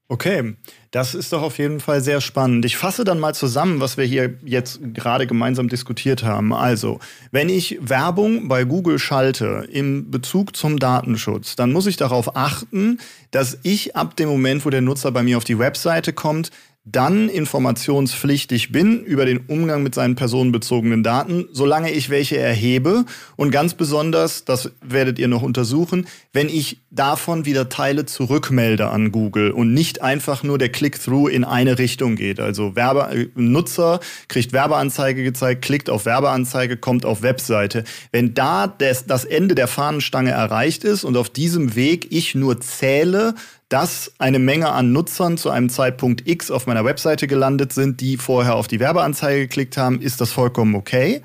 Okay, 0.07 0.55
das 0.91 1.15
ist 1.15 1.33
doch 1.33 1.41
auf 1.41 1.57
jeden 1.57 1.79
Fall 1.79 1.99
sehr 1.99 2.21
spannend. 2.21 2.63
Ich 2.63 2.77
fasse 2.77 3.03
dann 3.03 3.19
mal 3.19 3.33
zusammen, 3.33 3.79
was 3.79 3.97
wir 3.97 4.05
hier 4.05 4.37
jetzt 4.43 4.79
gerade 4.93 5.25
gemeinsam 5.25 5.67
diskutiert 5.67 6.21
haben. 6.21 6.53
Also, 6.53 6.99
wenn 7.31 7.49
ich 7.49 7.79
Werbung 7.81 8.47
bei 8.47 8.65
Google 8.65 8.99
schalte 8.99 9.67
im 9.71 10.11
Bezug 10.11 10.55
zum 10.55 10.77
Datenschutz, 10.77 11.55
dann 11.55 11.71
muss 11.71 11.87
ich 11.87 11.97
darauf 11.97 12.35
achten, 12.35 12.99
dass 13.31 13.57
ich 13.63 13.95
ab 13.95 14.15
dem 14.15 14.29
Moment, 14.29 14.63
wo 14.63 14.69
der 14.69 14.81
Nutzer 14.81 15.11
bei 15.11 15.23
mir 15.23 15.37
auf 15.37 15.43
die 15.43 15.57
Webseite 15.57 16.13
kommt, 16.13 16.51
dann 16.85 17.29
informationspflichtig 17.29 18.71
bin 18.71 19.03
über 19.03 19.25
den 19.25 19.39
Umgang 19.47 19.81
mit 19.81 19.95
seinen 19.95 20.13
personenbezogenen 20.13 21.01
Daten, 21.01 21.47
solange 21.51 21.91
ich 21.91 22.11
welche 22.11 22.37
erhebe 22.37 23.05
und 23.35 23.49
ganz 23.49 23.73
besonders, 23.73 24.45
das 24.45 24.71
werdet 24.81 25.17
ihr 25.17 25.27
noch 25.27 25.41
untersuchen, 25.41 26.05
wenn 26.31 26.47
ich 26.47 26.77
davon 26.91 27.45
wieder 27.45 27.69
Teile 27.69 28.05
zurückmelde 28.05 28.89
an 28.89 29.11
Google 29.11 29.49
und 29.49 29.73
nicht 29.73 30.03
einfach 30.03 30.43
nur 30.43 30.59
der 30.59 30.69
Click-through 30.69 31.27
in 31.27 31.43
eine 31.43 31.79
Richtung 31.79 32.15
geht. 32.15 32.39
Also 32.39 32.75
Werbe 32.75 33.09
äh, 33.11 33.27
Nutzer 33.33 33.99
kriegt 34.27 34.53
Werbeanzeige 34.53 35.23
gezeigt, 35.23 35.63
klickt 35.63 35.89
auf 35.89 36.05
Werbeanzeige, 36.05 36.77
kommt 36.77 37.03
auf 37.03 37.23
Webseite. 37.23 37.83
Wenn 38.11 38.35
da 38.35 38.67
das, 38.67 39.07
das 39.07 39.25
Ende 39.25 39.55
der 39.55 39.67
Fahnenstange 39.67 40.31
erreicht 40.31 40.83
ist 40.83 41.03
und 41.03 41.17
auf 41.17 41.31
diesem 41.31 41.75
Weg 41.75 42.11
ich 42.11 42.35
nur 42.35 42.61
zähle, 42.61 43.33
dass 43.69 44.11
eine 44.19 44.39
Menge 44.39 44.69
an 44.69 44.91
Nutzern 44.91 45.37
zu 45.37 45.49
einem 45.49 45.69
Zeitpunkt 45.69 46.27
X 46.27 46.51
auf 46.51 46.67
meiner 46.67 46.85
Webseite 46.85 47.27
gelandet 47.27 47.73
sind, 47.73 47.99
die 48.01 48.17
vorher 48.17 48.55
auf 48.55 48.67
die 48.67 48.79
Werbeanzeige 48.79 49.41
geklickt 49.41 49.77
haben, 49.77 50.01
ist 50.01 50.21
das 50.21 50.31
vollkommen 50.31 50.75
okay. 50.75 51.21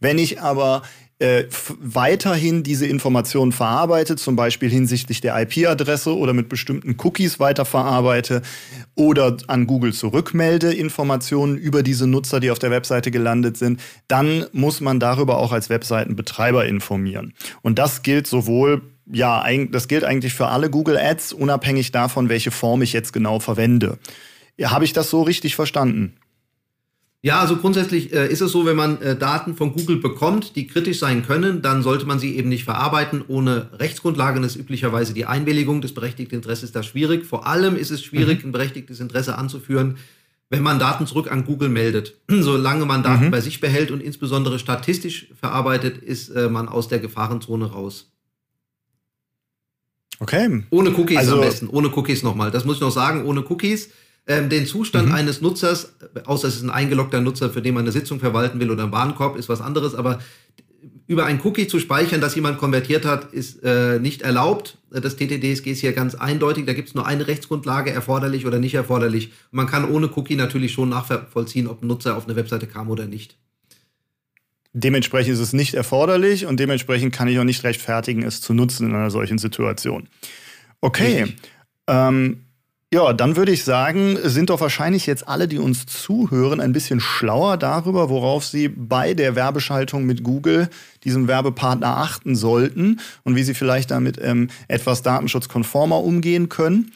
Wenn 0.00 0.18
ich 0.18 0.40
aber 0.40 0.82
äh, 1.20 1.44
weiterhin 1.80 2.62
diese 2.62 2.86
Informationen 2.86 3.50
verarbeite, 3.50 4.14
zum 4.14 4.36
Beispiel 4.36 4.70
hinsichtlich 4.70 5.20
der 5.20 5.36
IP-Adresse 5.40 6.16
oder 6.16 6.32
mit 6.32 6.48
bestimmten 6.48 6.96
Cookies 6.98 7.40
weiterverarbeite 7.40 8.42
oder 8.94 9.36
an 9.48 9.66
Google 9.66 9.92
zurückmelde 9.92 10.72
Informationen 10.72 11.56
über 11.56 11.82
diese 11.82 12.06
Nutzer, 12.06 12.38
die 12.38 12.52
auf 12.52 12.60
der 12.60 12.70
Webseite 12.70 13.10
gelandet 13.10 13.56
sind, 13.56 13.80
dann 14.06 14.46
muss 14.52 14.80
man 14.80 15.00
darüber 15.00 15.38
auch 15.38 15.50
als 15.50 15.70
Webseitenbetreiber 15.70 16.66
informieren. 16.66 17.34
Und 17.62 17.80
das 17.80 18.02
gilt 18.02 18.28
sowohl 18.28 18.82
ja, 19.10 19.44
das 19.70 19.88
gilt 19.88 20.04
eigentlich 20.04 20.34
für 20.34 20.48
alle 20.48 20.70
Google 20.70 20.98
Ads, 20.98 21.32
unabhängig 21.32 21.92
davon, 21.92 22.28
welche 22.28 22.50
Form 22.50 22.82
ich 22.82 22.92
jetzt 22.92 23.12
genau 23.12 23.40
verwende. 23.40 23.98
Ja, 24.56 24.70
Habe 24.70 24.84
ich 24.84 24.92
das 24.92 25.10
so 25.10 25.22
richtig 25.22 25.54
verstanden? 25.54 26.16
Ja, 27.20 27.40
also 27.40 27.56
grundsätzlich 27.56 28.12
äh, 28.12 28.30
ist 28.30 28.42
es 28.42 28.52
so, 28.52 28.64
wenn 28.64 28.76
man 28.76 29.02
äh, 29.02 29.16
Daten 29.16 29.56
von 29.56 29.72
Google 29.72 29.96
bekommt, 29.96 30.54
die 30.54 30.68
kritisch 30.68 31.00
sein 31.00 31.26
können, 31.26 31.62
dann 31.62 31.82
sollte 31.82 32.06
man 32.06 32.20
sie 32.20 32.36
eben 32.36 32.48
nicht 32.48 32.62
verarbeiten 32.62 33.24
ohne 33.26 33.70
Rechtsgrundlage. 33.72 34.40
Das 34.40 34.54
ist 34.54 34.60
üblicherweise 34.60 35.14
die 35.14 35.26
Einwilligung 35.26 35.80
des 35.80 35.94
berechtigten 35.94 36.36
Interesses 36.36 36.70
da 36.70 36.84
schwierig. 36.84 37.26
Vor 37.26 37.48
allem 37.48 37.74
ist 37.74 37.90
es 37.90 38.04
schwierig, 38.04 38.42
mhm. 38.42 38.50
ein 38.50 38.52
berechtigtes 38.52 39.00
Interesse 39.00 39.36
anzuführen, 39.36 39.96
wenn 40.48 40.62
man 40.62 40.78
Daten 40.78 41.08
zurück 41.08 41.30
an 41.30 41.44
Google 41.44 41.70
meldet. 41.70 42.14
Solange 42.28 42.86
man 42.86 43.02
Daten 43.02 43.26
mhm. 43.26 43.30
bei 43.32 43.40
sich 43.40 43.58
behält 43.60 43.90
und 43.90 44.00
insbesondere 44.00 44.60
statistisch 44.60 45.26
verarbeitet, 45.34 45.98
ist 45.98 46.28
äh, 46.28 46.48
man 46.48 46.68
aus 46.68 46.86
der 46.86 47.00
Gefahrenzone 47.00 47.72
raus. 47.72 48.12
Okay. 50.20 50.62
Ohne 50.70 50.90
Cookies 50.90 51.18
also, 51.18 51.34
am 51.34 51.40
besten. 51.40 51.68
Ohne 51.68 51.88
Cookies 51.88 52.22
nochmal. 52.22 52.50
Das 52.50 52.64
muss 52.64 52.76
ich 52.76 52.80
noch 52.80 52.90
sagen. 52.90 53.24
Ohne 53.24 53.44
Cookies. 53.48 53.90
Ähm, 54.26 54.50
den 54.50 54.66
Zustand 54.66 55.08
mhm. 55.08 55.14
eines 55.14 55.40
Nutzers, 55.40 55.94
außer 56.26 56.48
es 56.48 56.56
ist 56.56 56.62
ein 56.62 56.68
eingeloggter 56.68 57.22
Nutzer, 57.22 57.48
für 57.48 57.62
den 57.62 57.72
man 57.72 57.84
eine 57.84 57.92
Sitzung 57.92 58.20
verwalten 58.20 58.60
will 58.60 58.70
oder 58.70 58.84
ein 58.84 58.92
Warenkorb, 58.92 59.38
ist 59.38 59.48
was 59.48 59.62
anderes. 59.62 59.94
Aber 59.94 60.18
über 61.06 61.24
ein 61.24 61.40
Cookie 61.42 61.66
zu 61.66 61.80
speichern, 61.80 62.20
das 62.20 62.34
jemand 62.34 62.58
konvertiert 62.58 63.06
hat, 63.06 63.32
ist 63.32 63.64
äh, 63.64 63.98
nicht 63.98 64.20
erlaubt. 64.20 64.76
Das 64.90 65.16
TTDSG 65.16 65.70
ist 65.70 65.80
hier 65.80 65.94
ganz 65.94 66.14
eindeutig. 66.14 66.66
Da 66.66 66.74
gibt 66.74 66.88
es 66.88 66.94
nur 66.94 67.06
eine 67.06 67.26
Rechtsgrundlage, 67.26 67.90
erforderlich 67.90 68.46
oder 68.46 68.58
nicht 68.58 68.74
erforderlich. 68.74 69.28
Und 69.50 69.56
man 69.56 69.66
kann 69.66 69.90
ohne 69.90 70.10
Cookie 70.14 70.36
natürlich 70.36 70.72
schon 70.72 70.90
nachvollziehen, 70.90 71.66
ob 71.66 71.82
ein 71.82 71.86
Nutzer 71.86 72.16
auf 72.16 72.26
eine 72.26 72.36
Webseite 72.36 72.66
kam 72.66 72.90
oder 72.90 73.06
nicht. 73.06 73.38
Dementsprechend 74.72 75.34
ist 75.34 75.40
es 75.40 75.52
nicht 75.52 75.74
erforderlich 75.74 76.46
und 76.46 76.60
dementsprechend 76.60 77.14
kann 77.14 77.28
ich 77.28 77.38
auch 77.38 77.44
nicht 77.44 77.64
rechtfertigen, 77.64 78.22
es 78.22 78.40
zu 78.40 78.54
nutzen 78.54 78.88
in 78.88 78.94
einer 78.94 79.10
solchen 79.10 79.38
Situation. 79.38 80.08
Okay. 80.80 81.34
Ähm, 81.86 82.44
ja, 82.90 83.12
dann 83.12 83.36
würde 83.36 83.52
ich 83.52 83.64
sagen, 83.64 84.16
sind 84.22 84.48
doch 84.48 84.62
wahrscheinlich 84.62 85.04
jetzt 85.06 85.28
alle, 85.28 85.46
die 85.46 85.58
uns 85.58 85.84
zuhören, 85.84 86.58
ein 86.58 86.72
bisschen 86.72 87.00
schlauer 87.00 87.58
darüber, 87.58 88.08
worauf 88.08 88.46
sie 88.46 88.68
bei 88.68 89.12
der 89.12 89.34
Werbeschaltung 89.34 90.04
mit 90.04 90.22
Google, 90.22 90.70
diesem 91.04 91.28
Werbepartner, 91.28 91.98
achten 91.98 92.34
sollten 92.34 93.00
und 93.24 93.36
wie 93.36 93.42
sie 93.42 93.52
vielleicht 93.52 93.90
damit 93.90 94.18
ähm, 94.22 94.48
etwas 94.68 95.02
datenschutzkonformer 95.02 95.98
umgehen 95.98 96.48
können. 96.48 96.92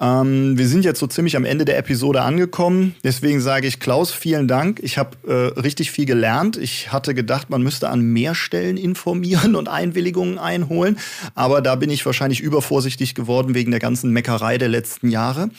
Ähm, 0.00 0.58
wir 0.58 0.66
sind 0.66 0.84
jetzt 0.84 0.98
so 0.98 1.06
ziemlich 1.06 1.36
am 1.36 1.44
Ende 1.44 1.64
der 1.64 1.78
Episode 1.78 2.22
angekommen. 2.22 2.96
Deswegen 3.04 3.40
sage 3.40 3.68
ich 3.68 3.78
Klaus, 3.78 4.10
vielen 4.10 4.48
Dank. 4.48 4.80
Ich 4.82 4.98
habe 4.98 5.16
äh, 5.26 5.60
richtig 5.60 5.92
viel 5.92 6.04
gelernt. 6.04 6.56
Ich 6.56 6.92
hatte 6.92 7.14
gedacht, 7.14 7.48
man 7.48 7.62
müsste 7.62 7.88
an 7.88 8.00
mehr 8.00 8.34
Stellen 8.34 8.76
informieren 8.76 9.54
und 9.54 9.68
Einwilligungen 9.68 10.38
einholen. 10.38 10.98
Aber 11.36 11.62
da 11.62 11.76
bin 11.76 11.90
ich 11.90 12.04
wahrscheinlich 12.04 12.40
übervorsichtig 12.40 13.14
geworden 13.14 13.54
wegen 13.54 13.70
der 13.70 13.80
ganzen 13.80 14.10
Meckerei 14.10 14.58
der 14.58 14.68
letzten 14.68 15.10
Jahre, 15.10 15.50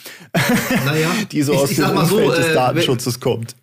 naja, 0.86 1.10
die 1.32 1.41
so 1.41 1.54
ich, 1.54 1.60
aus 1.60 1.71
ich 1.71 1.78
dem 1.78 1.91
Umfeld 1.91 2.10
so, 2.10 2.36
des 2.36 2.48
äh, 2.48 2.54
Datenschutzes 2.54 3.19
kommt 3.21 3.56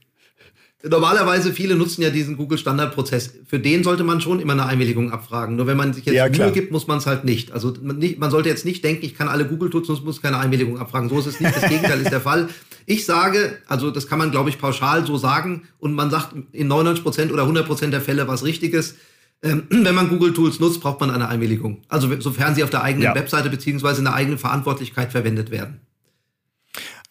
normalerweise 0.89 1.53
viele 1.53 1.77
nutzen 1.77 2.03
ja 2.03 2.11
diesen 2.11 2.37
Google 2.37 2.59
Standardprozess. 2.59 3.35
Für 3.47 3.59
den 3.59 3.85
sollte 3.85 4.05
man 4.05 4.21
schon 4.21 4.41
immer 4.41 4.53
eine 4.53 4.67
Einwilligung 4.67 5.13
abfragen. 5.13 5.57
Nur 5.57 5.67
wenn 5.67 5.77
man 5.77 5.93
sich 5.93 6.05
jetzt 6.05 6.15
ja, 6.15 6.29
Mühe 6.29 6.53
gibt, 6.53 6.73
muss 6.73 6.87
man 6.87 6.99
es 6.99 7.07
halt 7.07 7.25
nicht. 7.25 7.53
Also 7.53 7.75
man, 7.81 7.99
nicht, 7.99 8.19
man, 8.19 8.31
sollte 8.31 8.49
jetzt 8.49 8.65
nicht 8.65 8.83
denken, 8.85 9.05
ich 9.05 9.17
kann 9.17 9.29
alle 9.29 9.47
Google 9.47 9.71
Tools 9.71 9.89
und 9.89 10.05
muss 10.05 10.23
keine 10.23 10.39
Einwilligung 10.39 10.79
abfragen. 10.79 11.09
So 11.09 11.19
ist 11.19 11.27
es 11.27 11.41
nicht. 11.41 11.55
Das 11.55 11.69
Gegenteil 11.69 12.01
ist 12.01 12.11
der 12.11 12.21
Fall. 12.21 12.49
Ich 12.87 13.07
sage, 13.07 13.59
also 13.69 13.91
das 13.91 14.09
kann 14.09 14.19
man 14.19 14.31
glaube 14.31 14.51
ich 14.51 14.59
pauschal 14.59 15.07
so 15.07 15.17
sagen 15.17 15.63
und 15.79 15.95
man 15.95 16.11
sagt 16.11 16.35
in 16.53 16.69
99 16.69 17.05
Prozent 17.05 17.33
oder 17.33 17.43
100 17.43 17.67
Prozent 17.67 17.93
der 17.93 18.01
Fälle 18.01 18.27
was 18.27 18.45
Richtiges. 18.45 18.97
Ähm, 19.43 19.65
wenn 19.71 19.95
man 19.95 20.09
Google 20.09 20.33
Tools 20.33 20.59
nutzt, 20.59 20.81
braucht 20.81 21.01
man 21.01 21.11
eine 21.11 21.29
Einwilligung. 21.29 21.83
Also 21.89 22.09
sofern 22.21 22.55
sie 22.55 22.65
auf 22.65 22.71
der 22.71 22.83
eigenen 22.83 23.05
ja. 23.05 23.15
Webseite 23.15 23.51
beziehungsweise 23.51 23.99
in 23.99 24.05
der 24.05 24.15
eigenen 24.15 24.39
Verantwortlichkeit 24.39 25.13
verwendet 25.13 25.51
werden. 25.51 25.81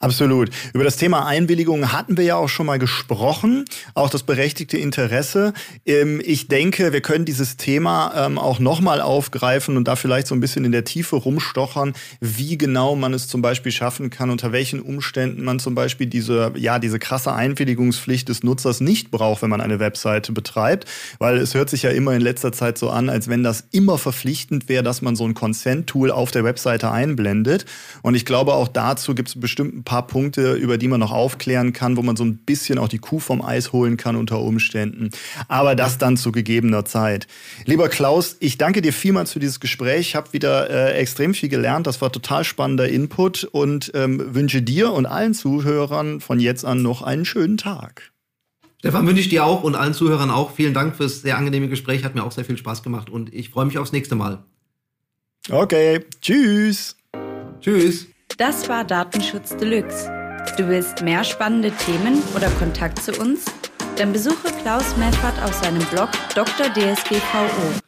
Absolut. 0.02 0.50
Über 0.74 0.84
das 0.84 0.98
Thema 0.98 1.28
Einwilligung 1.28 1.92
hatten 1.92 2.18
wir 2.18 2.24
ja 2.24 2.36
auch 2.36 2.50
schon 2.50 2.66
mal 2.66 2.80
gesprochen, 2.80 3.66
auch 3.94 4.10
das 4.10 4.24
berechtigte 4.24 4.80
Interesse. 4.80 5.54
Ähm, 5.86 6.20
ich 6.26 6.48
denke, 6.48 6.92
wir 6.92 7.02
können 7.02 7.24
dieses 7.24 7.56
Thema 7.56 8.12
ähm, 8.16 8.40
auch 8.40 8.58
nochmal 8.58 9.00
aufgreifen 9.00 9.78
und 9.78 9.88
da 9.88 9.96
vielleicht 9.96 10.26
so 10.26 10.34
ein 10.34 10.40
bisschen 10.40 10.66
in 10.66 10.72
der 10.72 10.86
Tiefe 10.86 11.18
rumstochern, 11.18 11.94
wie 12.20 12.58
genau 12.58 12.96
man 12.96 13.14
es 13.14 13.28
zum 13.28 13.44
Beispiel 13.44 13.72
schaffen 13.72 14.10
kann, 14.10 14.32
unter 14.32 14.52
welchen 14.52 14.82
Umständen 14.82 15.44
man 15.44 15.60
zum 15.60 15.76
Beispiel 15.76 16.08
diese, 16.08 16.52
ja, 16.56 16.80
diese 16.80 16.98
krasse 16.98 17.34
Einwilligungspflicht 17.34 18.28
des 18.28 18.42
Nutzers 18.42 18.82
nicht 18.82 19.12
braucht, 19.12 19.44
wenn 19.44 19.52
man 19.52 19.62
eine 19.62 19.80
Webseite 19.80 20.32
betreibt, 20.32 20.86
weil 21.20 21.38
es 21.38 21.54
hört 21.54 21.70
sich 21.70 21.84
ja 21.84 21.92
immer 21.92 22.16
in 22.16 22.22
letzter 22.22 22.52
Zeit 22.52 22.80
so 22.80 22.90
an, 22.90 23.08
als 23.08 23.30
wenn 23.30 23.44
das 23.44 23.66
immer 23.70 24.00
verpflichtend 24.00 24.68
wäre, 24.68 24.82
dass 24.82 25.04
man 25.04 25.16
so 25.16 25.26
ein 25.26 25.36
Consent-Tool 25.36 26.10
auf 26.10 26.32
der 26.32 26.44
Webseite 26.44 26.90
einblendet. 26.90 27.66
Und 28.02 28.16
ich 28.16 28.26
glaube, 28.26 28.56
auch 28.56 28.68
dazu 28.68 29.14
gibt 29.14 29.30
es 29.30 29.40
bestimmt 29.40 29.91
Punkte, 30.00 30.54
über 30.54 30.78
die 30.78 30.88
man 30.88 31.02
noch 31.02 31.12
aufklären 31.12 31.74
kann, 31.74 31.98
wo 31.98 32.02
man 32.02 32.16
so 32.16 32.24
ein 32.24 32.38
bisschen 32.38 32.80
auch 32.80 32.88
die 32.88 33.00
Kuh 33.00 33.20
vom 33.20 33.42
Eis 33.42 33.74
holen 33.74 33.98
kann 33.98 34.16
unter 34.16 34.40
Umständen. 34.40 35.10
Aber 35.50 35.76
das 35.76 35.98
dann 35.98 36.16
zu 36.16 36.32
gegebener 36.32 36.86
Zeit. 36.86 37.28
Lieber 37.66 37.90
Klaus, 37.90 38.38
ich 38.40 38.58
danke 38.58 38.82
dir 38.82 38.94
vielmals 38.94 39.34
für 39.34 39.40
dieses 39.40 39.60
Gespräch. 39.60 40.00
Ich 40.00 40.16
habe 40.16 40.32
wieder 40.32 40.70
äh, 40.70 40.94
extrem 40.94 41.34
viel 41.34 41.50
gelernt. 41.50 41.86
Das 41.88 42.02
war 42.02 42.12
total 42.12 42.46
spannender 42.46 42.88
Input 42.88 43.44
und 43.44 43.92
ähm, 43.94 44.34
wünsche 44.34 44.62
dir 44.62 44.94
und 44.94 45.06
allen 45.06 45.34
Zuhörern 45.34 46.22
von 46.22 46.40
jetzt 46.40 46.64
an 46.64 46.82
noch 46.82 47.02
einen 47.02 47.26
schönen 47.26 47.58
Tag. 47.58 48.12
Stefan, 48.80 49.06
wünsche 49.06 49.22
ich 49.22 49.30
dir 49.30 49.46
auch 49.46 49.64
und 49.64 49.76
allen 49.76 49.94
Zuhörern 49.94 50.32
auch. 50.32 50.56
Vielen 50.56 50.74
Dank 50.74 50.96
fürs 50.96 51.22
sehr 51.22 51.38
angenehme 51.38 51.68
Gespräch. 51.68 52.04
Hat 52.04 52.16
mir 52.16 52.24
auch 52.24 52.32
sehr 52.32 52.46
viel 52.46 52.58
Spaß 52.58 52.82
gemacht 52.82 53.10
und 53.10 53.32
ich 53.34 53.50
freue 53.50 53.66
mich 53.66 53.78
aufs 53.78 53.92
nächste 53.92 54.16
Mal. 54.16 54.44
Okay, 55.50 56.06
tschüss. 56.22 56.96
Tschüss. 57.62 58.11
Das 58.38 58.70
war 58.70 58.84
Datenschutz 58.84 59.56
Deluxe. 59.58 60.10
Du 60.58 60.68
willst 60.68 61.02
mehr 61.02 61.24
spannende 61.24 61.72
Themen 61.72 62.22
oder 62.36 62.50
Kontakt 62.52 63.02
zu 63.02 63.12
uns? 63.20 63.46
Dann 63.98 64.14
besuche 64.14 64.52
Klaus 64.62 64.96
Meffert 64.98 65.42
auf 65.44 65.54
seinem 65.54 65.84
Blog 65.86 66.10
Dr. 66.34 66.68
DSGVO 66.74 67.80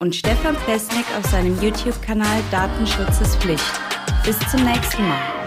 und 0.00 0.14
Stefan 0.14 0.56
Plesnik 0.56 1.04
auf 1.18 1.30
seinem 1.30 1.60
YouTube-Kanal 1.62 2.42
Datenschutz 2.50 3.20
ist 3.20 3.36
Pflicht. 3.36 3.80
Bis 4.24 4.38
zum 4.50 4.64
nächsten 4.64 5.06
Mal. 5.06 5.39